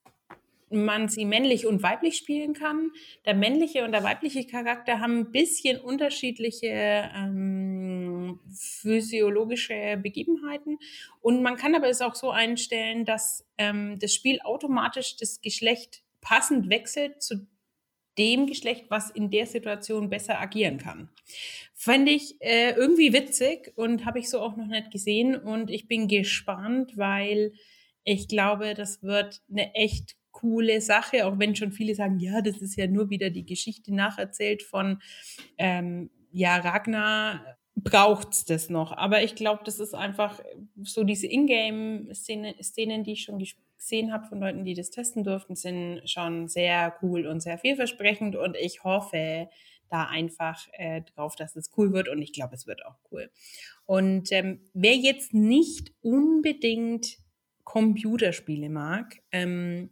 [0.71, 2.91] man sie männlich und weiblich spielen kann.
[3.25, 10.79] Der männliche und der weibliche Charakter haben ein bisschen unterschiedliche ähm, physiologische Begebenheiten.
[11.21, 16.03] Und man kann aber es auch so einstellen, dass ähm, das Spiel automatisch das Geschlecht
[16.21, 17.47] passend wechselt zu
[18.19, 21.09] dem Geschlecht, was in der Situation besser agieren kann.
[21.75, 25.37] Fand ich äh, irgendwie witzig und habe ich so auch noch nicht gesehen.
[25.37, 27.53] Und ich bin gespannt, weil
[28.05, 32.59] ich glaube, das wird eine echt coole Sache, auch wenn schon viele sagen, ja, das
[32.59, 35.01] ist ja nur wieder die Geschichte nacherzählt von,
[35.59, 38.93] ähm, ja, Ragnar braucht es das noch.
[38.93, 40.41] Aber ich glaube, das ist einfach
[40.83, 43.39] so diese Ingame-Szenen, die ich schon
[43.77, 48.35] gesehen habe von Leuten, die das testen durften, sind schon sehr cool und sehr vielversprechend
[48.35, 49.49] und ich hoffe
[49.89, 53.31] da einfach äh, drauf, dass es cool wird und ich glaube, es wird auch cool.
[53.85, 57.19] Und ähm, wer jetzt nicht unbedingt
[57.63, 59.91] Computerspiele mag, ähm,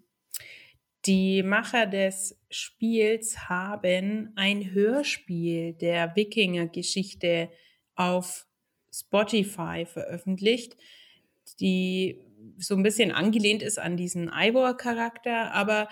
[1.07, 7.51] die Macher des Spiels haben ein Hörspiel der Wikinger-Geschichte
[7.95, 8.47] auf
[8.93, 10.77] Spotify veröffentlicht,
[11.61, 12.21] die
[12.59, 15.89] so ein bisschen angelehnt ist an diesen Ivor-Charakter, aber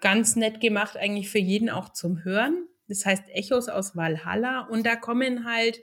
[0.00, 2.66] ganz nett gemacht eigentlich für jeden auch zum Hören.
[2.88, 5.80] Das heißt Echos aus Valhalla und da kommen halt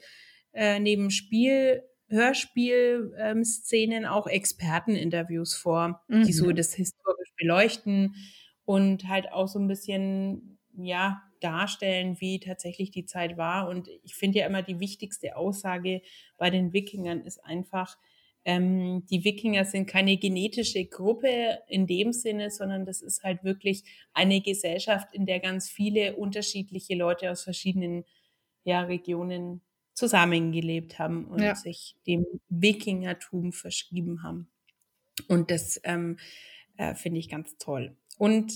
[0.54, 6.24] äh, neben Spiel Hörspiel-Szenen ähm, auch Experteninterviews vor, mhm.
[6.24, 6.56] die so mhm.
[6.56, 8.16] das historisch beleuchten
[8.66, 13.68] und halt auch so ein bisschen, ja, darstellen, wie tatsächlich die Zeit war.
[13.68, 16.02] Und ich finde ja immer die wichtigste Aussage
[16.38, 17.98] bei den Wikingern ist einfach,
[18.46, 23.84] ähm, die Wikinger sind keine genetische Gruppe in dem Sinne, sondern das ist halt wirklich
[24.14, 28.06] eine Gesellschaft, in der ganz viele unterschiedliche Leute aus verschiedenen
[28.64, 29.62] ja, Regionen
[29.94, 31.56] zusammengelebt haben und ja.
[31.56, 34.50] sich dem Wikingertum verschrieben haben.
[35.28, 36.18] Und das ähm,
[36.78, 37.98] äh, finde ich ganz toll.
[38.18, 38.54] Und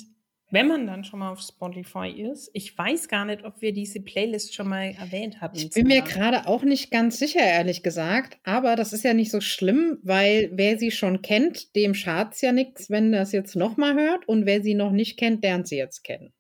[0.54, 4.00] wenn man dann schon mal auf Spotify ist, ich weiß gar nicht, ob wir diese
[4.00, 5.58] Playlist schon mal erwähnt hatten.
[5.58, 8.38] Ich bin mir gerade auch nicht ganz sicher, ehrlich gesagt.
[8.44, 12.42] Aber das ist ja nicht so schlimm, weil wer sie schon kennt, dem schadet es
[12.42, 14.28] ja nichts, wenn er es jetzt nochmal hört.
[14.28, 16.34] Und wer sie noch nicht kennt, lernt sie jetzt kennen.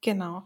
[0.00, 0.44] Genau.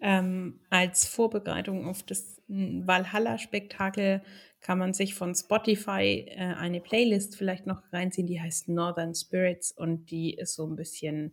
[0.00, 4.22] Ähm, als Vorbereitung auf das Valhalla-Spektakel
[4.62, 9.72] kann man sich von Spotify äh, eine Playlist vielleicht noch reinziehen, die heißt Northern Spirits
[9.72, 11.32] und die ist so ein bisschen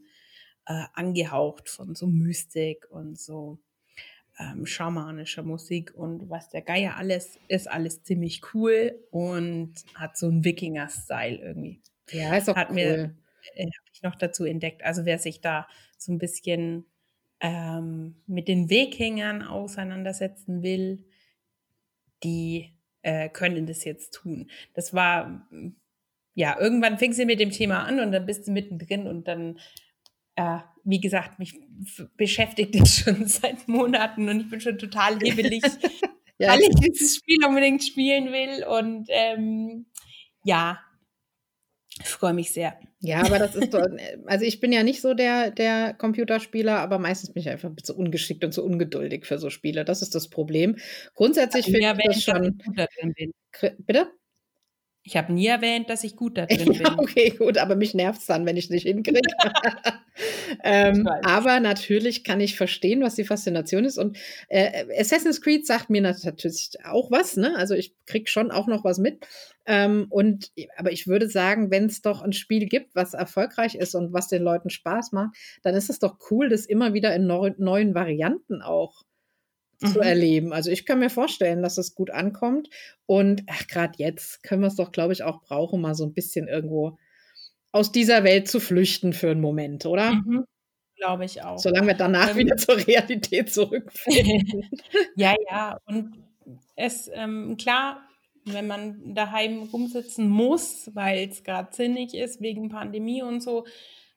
[0.67, 3.59] äh, angehaucht von so Mystik und so
[4.39, 10.27] ähm, schamanischer Musik und was der Geier alles ist, alles ziemlich cool und hat so
[10.27, 11.81] einen Wikinger-Style irgendwie.
[12.11, 12.75] Ja, ist auch hat cool.
[12.75, 13.15] Mir,
[13.55, 14.83] äh, habe ich noch dazu entdeckt.
[14.83, 16.85] Also wer sich da so ein bisschen
[17.39, 21.05] ähm, mit den Wikingern auseinandersetzen will,
[22.23, 24.49] die äh, können das jetzt tun.
[24.73, 25.47] Das war,
[26.33, 29.59] ja, irgendwann fing sie mit dem Thema an und dann bist du mittendrin und dann,
[30.37, 31.59] äh, wie gesagt, mich
[32.15, 35.61] beschäftigt das schon seit Monaten und ich bin schon total hebelig,
[36.39, 39.87] ja, weil ich dieses Spiel unbedingt spielen will und ähm,
[40.43, 40.79] ja,
[41.99, 42.79] ich freue mich sehr.
[42.99, 43.85] Ja, aber das ist doch,
[44.27, 47.95] also ich bin ja nicht so der, der Computerspieler, aber meistens bin ich einfach zu
[47.95, 49.83] ungeschickt und zu ungeduldig für so Spiele.
[49.83, 50.77] Das ist das Problem.
[51.15, 52.61] Grundsätzlich finde ich das schon.
[53.79, 54.11] Bitte?
[55.07, 56.81] Ich habe nie erwähnt, dass ich gut da drin bin.
[56.81, 59.21] Ja, okay, gut, aber mich nervt es dann, wenn ich es nicht hinkriege.
[60.63, 63.97] ähm, aber natürlich kann ich verstehen, was die Faszination ist.
[63.97, 64.17] Und
[64.49, 67.55] äh, Assassin's Creed sagt mir natürlich auch was, ne?
[67.55, 69.25] Also ich kriege schon auch noch was mit.
[69.65, 73.95] Ähm, und aber ich würde sagen, wenn es doch ein Spiel gibt, was erfolgreich ist
[73.95, 77.27] und was den Leuten Spaß macht, dann ist es doch cool, das immer wieder in
[77.27, 79.03] neu, neuen Varianten auch
[79.79, 80.03] zu mhm.
[80.03, 80.53] erleben.
[80.53, 82.69] Also ich kann mir vorstellen, dass es gut ankommt.
[83.05, 86.47] Und gerade jetzt können wir es doch, glaube ich, auch brauchen, mal so ein bisschen
[86.47, 86.97] irgendwo
[87.71, 90.13] aus dieser Welt zu flüchten für einen Moment, oder?
[90.13, 90.45] Mhm.
[90.97, 91.59] Glaube ich auch.
[91.59, 94.63] Solange wir danach ähm, wieder zur Realität zurückfinden.
[95.15, 95.77] ja, ja.
[95.85, 96.23] Und
[96.75, 98.01] es, ähm, klar,
[98.45, 103.65] wenn man daheim rumsitzen muss, weil es gerade sinnig ist wegen Pandemie und so,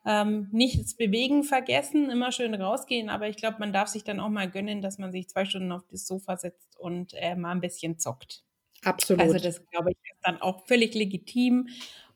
[0.07, 4.28] ähm, nichts bewegen vergessen, immer schön rausgehen, aber ich glaube, man darf sich dann auch
[4.30, 7.61] mal gönnen, dass man sich zwei Stunden auf das Sofa setzt und äh, mal ein
[7.61, 8.42] bisschen zockt.
[8.82, 9.22] Absolut.
[9.22, 11.68] Also das glaube ich ist dann auch völlig legitim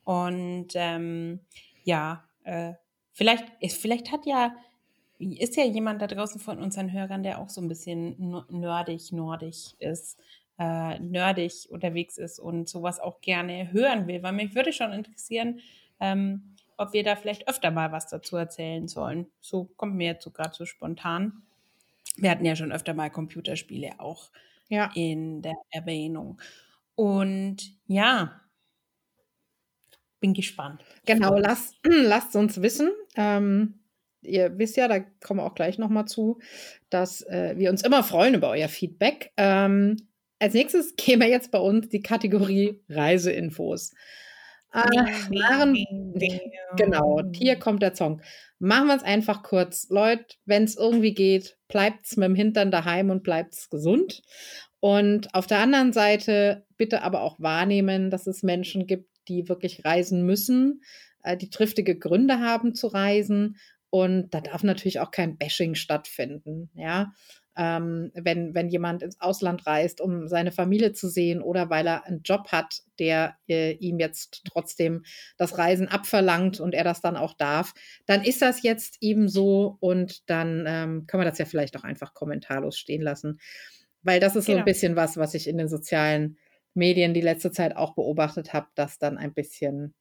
[0.05, 1.41] und ähm,
[1.83, 2.73] ja, äh,
[3.13, 4.55] vielleicht vielleicht hat ja
[5.19, 9.75] ist ja jemand da draußen von unseren Hörern, der auch so ein bisschen nerdig, nordig
[9.79, 10.19] ist,
[10.59, 15.61] äh, nerdig unterwegs ist und sowas auch gerne hören will, weil mich würde schon interessieren,
[16.01, 19.27] ähm, ob wir da vielleicht öfter mal was dazu erzählen sollen.
[19.41, 21.43] So kommt mir jetzt so gerade so spontan.
[22.17, 24.31] Wir hatten ja schon öfter mal Computerspiele auch
[24.69, 24.91] ja.
[24.95, 26.41] in der Erwähnung.
[26.95, 28.41] Und ja,
[30.21, 30.83] bin gespannt.
[31.07, 32.91] Genau, lasst, lasst uns wissen.
[33.17, 33.81] Ähm,
[34.23, 36.41] ihr wisst ja, da kommen wir auch gleich nochmal zu,
[36.89, 39.33] dass äh, wir uns immer freuen über euer Feedback.
[39.37, 39.97] Ähm,
[40.39, 43.93] als nächstes wir jetzt bei uns die Kategorie Reiseinfos.
[44.75, 45.77] Machen,
[46.77, 48.21] genau, hier kommt der Song.
[48.59, 49.89] Machen wir es einfach kurz.
[49.89, 54.23] Leute, wenn es irgendwie geht, bleibt es mit dem Hintern daheim und bleibt es gesund.
[54.81, 59.85] Und auf der anderen Seite bitte aber auch wahrnehmen, dass es Menschen gibt, die wirklich
[59.85, 60.83] reisen müssen,
[61.23, 63.57] äh, die triftige Gründe haben zu reisen.
[63.91, 66.71] Und da darf natürlich auch kein Bashing stattfinden.
[66.75, 67.13] Ja,
[67.57, 72.05] ähm, wenn, wenn jemand ins Ausland reist, um seine Familie zu sehen oder weil er
[72.05, 75.05] einen Job hat, der äh, ihm jetzt trotzdem
[75.37, 77.75] das Reisen abverlangt und er das dann auch darf,
[78.07, 81.85] dann ist das jetzt eben so und dann ähm, können wir das ja vielleicht auch
[81.85, 83.39] einfach kommentarlos stehen lassen.
[84.03, 84.57] Weil das ist genau.
[84.57, 84.73] so ein genau.
[84.73, 86.37] bisschen was, was ich in den sozialen
[86.75, 89.95] Medien die letzte Zeit auch beobachtet habe, dass dann ein bisschen,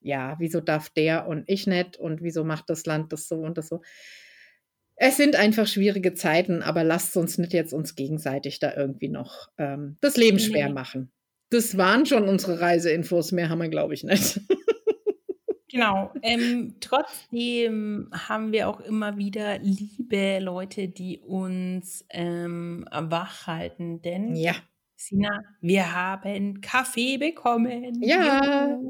[0.00, 3.58] ja, wieso darf der und ich nicht und wieso macht das Land das so und
[3.58, 3.80] das so.
[5.00, 9.48] Es sind einfach schwierige Zeiten, aber lasst uns nicht jetzt uns gegenseitig da irgendwie noch
[9.56, 11.12] ähm, das Leben schwer machen.
[11.50, 14.40] Das waren schon unsere Reiseinfos, mehr haben wir, glaube ich, nicht.
[15.70, 16.10] Genau.
[16.22, 24.34] Ähm, trotzdem haben wir auch immer wieder liebe Leute, die uns ähm, wach halten, denn
[24.34, 24.54] ja.
[25.00, 28.02] Sina, wir haben Kaffee bekommen.
[28.02, 28.80] Ja,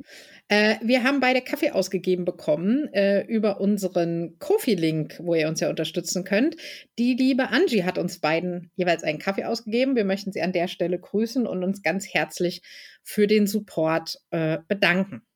[0.49, 5.69] äh, wir haben beide Kaffee ausgegeben bekommen äh, über unseren Kofi-Link, wo ihr uns ja
[5.69, 6.57] unterstützen könnt.
[6.99, 9.97] Die liebe Angie hat uns beiden jeweils einen Kaffee ausgegeben.
[9.97, 12.63] Wir möchten sie an der Stelle grüßen und uns ganz herzlich
[13.03, 15.27] für den Support äh, bedanken.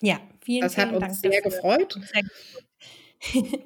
[0.00, 1.32] Ja, vielen, das vielen hat uns sehr.
[1.32, 1.98] Sehr gefreut.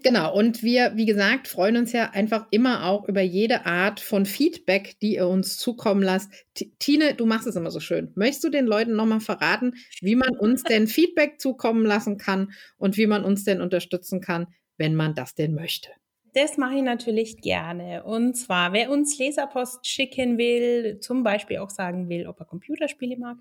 [0.02, 4.26] Genau, und wir, wie gesagt, freuen uns ja einfach immer auch über jede Art von
[4.26, 6.30] Feedback, die ihr uns zukommen lasst.
[6.54, 8.12] T Tine, du machst es immer so schön.
[8.16, 12.96] Möchtest du den Leuten nochmal verraten, wie man uns denn Feedback zukommen lassen kann und
[12.98, 14.46] wie man uns denn unterstützen kann,
[14.76, 15.90] wenn man das denn möchte?
[16.36, 18.04] Das mache ich natürlich gerne.
[18.04, 23.16] Und zwar, wer uns Leserpost schicken will, zum Beispiel auch sagen will, ob er Computerspiele
[23.16, 23.38] mag,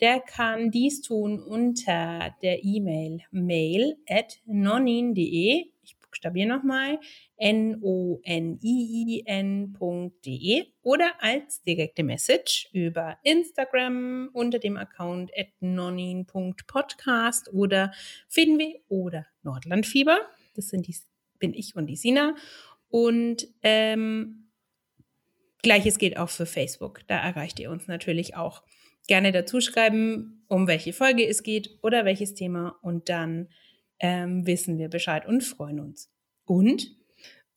[0.00, 5.66] der kann dies tun unter der E-Mail mail at nonin.de.
[5.84, 6.98] Ich buchstabiere nochmal
[7.36, 7.84] n-o-n-i-i-n.de
[10.82, 17.92] oder als direkte Message über Instagram unter dem Account at nonin.podcast oder
[18.26, 20.18] Finwe oder Nordlandfieber.
[20.56, 20.96] Das sind die
[21.42, 22.34] bin ich und die Sina.
[22.88, 24.48] Und ähm,
[25.62, 27.00] gleiches gilt auch für Facebook.
[27.08, 28.62] Da erreicht ihr uns natürlich auch.
[29.08, 32.78] Gerne dazu schreiben, um welche Folge es geht oder welches Thema.
[32.82, 33.48] Und dann
[33.98, 36.12] ähm, wissen wir Bescheid und freuen uns.
[36.44, 37.01] Und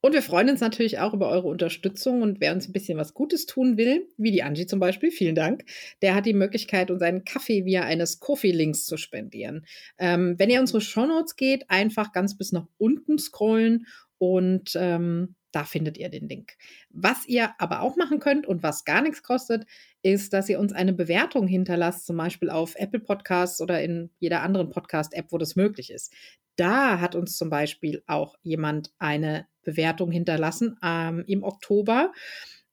[0.05, 3.15] und wir freuen uns natürlich auch über eure Unterstützung und wer uns ein bisschen was
[3.15, 5.65] Gutes tun will, wie die Angie zum Beispiel, vielen Dank,
[6.03, 9.65] der hat die Möglichkeit, uns einen Kaffee via eines Kofi-Links zu spendieren.
[9.97, 13.87] Ähm, wenn ihr unsere Shownotes geht, einfach ganz bis nach unten scrollen
[14.19, 16.57] und ähm, da findet ihr den Link.
[16.89, 19.65] Was ihr aber auch machen könnt und was gar nichts kostet,
[20.01, 24.41] ist, dass ihr uns eine Bewertung hinterlasst, zum Beispiel auf Apple Podcasts oder in jeder
[24.41, 26.13] anderen Podcast-App, wo das möglich ist.
[26.57, 32.11] Da hat uns zum Beispiel auch jemand eine Bewertung hinterlassen ähm, im Oktober.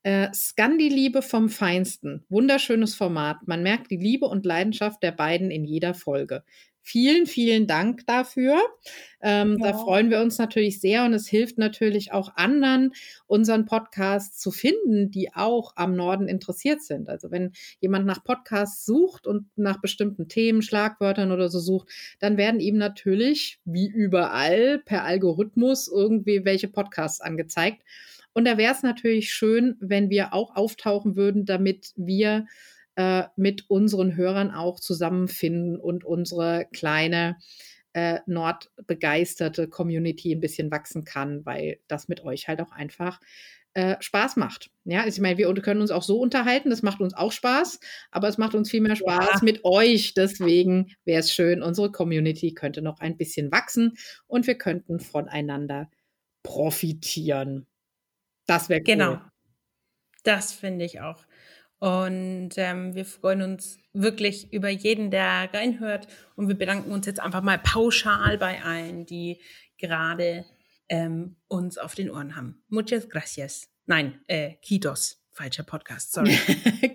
[0.03, 2.25] Äh, Scandi-Liebe vom Feinsten.
[2.29, 3.47] Wunderschönes Format.
[3.47, 6.43] Man merkt die Liebe und Leidenschaft der beiden in jeder Folge.
[6.85, 8.61] Vielen, vielen Dank dafür.
[9.23, 9.71] Ähm, ja.
[9.71, 12.93] Da freuen wir uns natürlich sehr und es hilft natürlich auch anderen,
[13.29, 17.09] unseren Podcast zu finden, die auch am Norden interessiert sind.
[17.09, 22.37] Also wenn jemand nach Podcasts sucht und nach bestimmten Themen, Schlagwörtern oder so sucht, dann
[22.37, 27.83] werden ihm natürlich, wie überall, per Algorithmus irgendwie welche Podcasts angezeigt.
[28.33, 32.47] Und da wäre es natürlich schön, wenn wir auch auftauchen würden, damit wir
[32.97, 37.37] äh, mit unseren Hörern auch zusammenfinden und unsere kleine
[37.95, 43.21] äh, nordbegeisterte Community ein bisschen wachsen kann, weil das mit euch halt auch einfach
[43.75, 44.71] äh, Spaß macht.
[44.85, 47.81] Ja, also ich meine, wir können uns auch so unterhalten, das macht uns auch Spaß,
[48.11, 49.41] aber es macht uns viel mehr Spaß ja.
[49.43, 50.15] mit euch.
[50.15, 53.95] Deswegen wäre es schön, unsere Community könnte noch ein bisschen wachsen
[54.27, 55.91] und wir könnten voneinander
[56.43, 57.67] profitieren.
[58.47, 58.85] Das wäre cool.
[58.85, 59.19] Genau.
[60.23, 61.25] Das finde ich auch.
[61.83, 66.07] Und ähm, wir freuen uns wirklich über jeden, der reinhört.
[66.37, 69.41] Und wir bedanken uns jetzt einfach mal pauschal bei allen, die
[69.79, 70.45] gerade
[70.89, 72.63] ähm, uns auf den Ohren haben.
[72.69, 73.69] Muchas gracias.
[73.87, 75.25] Nein, äh, Kitos.
[75.33, 76.31] Falscher Podcast, sorry.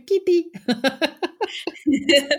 [0.08, 0.54] Kitty.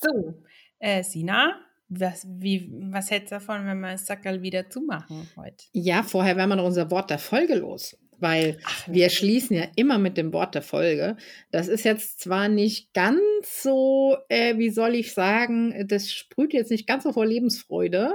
[0.00, 0.34] so,
[0.80, 5.64] äh, Sina, was, wie, was hältst du davon, wenn wir das Sackerl wieder zumachen heute?
[5.74, 9.64] Ja, vorher werden wir noch unser Wort der Folge los weil Ach, wir schließen ja
[9.76, 11.16] immer mit dem Wort der Folge.
[11.50, 13.20] Das ist jetzt zwar nicht ganz
[13.62, 18.12] so, äh, wie soll ich sagen, das sprüht jetzt nicht ganz so vor Lebensfreude.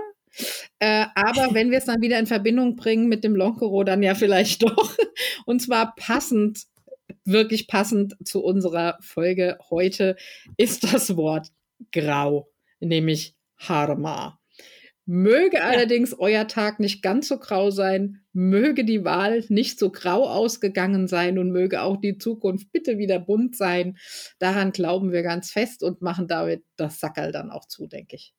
[0.79, 4.15] Äh, aber wenn wir es dann wieder in Verbindung bringen mit dem Lonkero, dann ja
[4.15, 4.95] vielleicht doch.
[5.45, 6.63] Und zwar passend,
[7.23, 10.15] wirklich passend zu unserer Folge heute
[10.57, 11.47] ist das Wort
[11.91, 12.49] grau,
[12.79, 14.39] nämlich Harma.
[15.05, 15.63] Möge ja.
[15.63, 21.07] allerdings euer Tag nicht ganz so grau sein, möge die Wahl nicht so grau ausgegangen
[21.07, 23.97] sein und möge auch die Zukunft bitte wieder bunt sein.
[24.39, 28.33] Daran glauben wir ganz fest und machen damit das Sackerl dann auch zu, denke ich.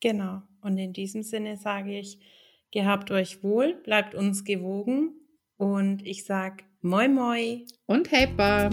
[0.00, 0.42] Genau.
[0.60, 2.18] Und in diesem Sinne sage ich,
[2.70, 5.14] gehabt euch wohl, bleibt uns gewogen
[5.56, 8.68] und ich sage Moi Moi und Hepa.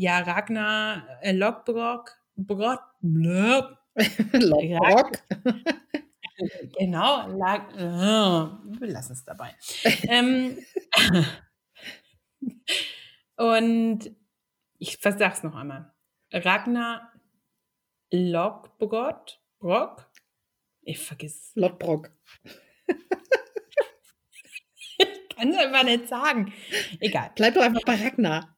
[0.00, 2.80] Ja, Ragnar äh, Lockbrock, Brot,
[4.32, 5.12] Lockbrock.
[6.78, 9.54] genau, lag, oh, wir lassen es dabei.
[10.04, 10.56] ähm,
[13.36, 14.10] und
[14.78, 15.92] ich versag's noch einmal.
[16.32, 17.12] Ragnar
[18.10, 20.10] Lockbrot, Brock,
[20.80, 21.52] ich vergiss.
[21.56, 22.10] Lockbrock.
[24.96, 26.54] ich kann es einfach nicht sagen.
[27.00, 27.32] Egal.
[27.36, 28.56] Bleib doch einfach bei Ragnar.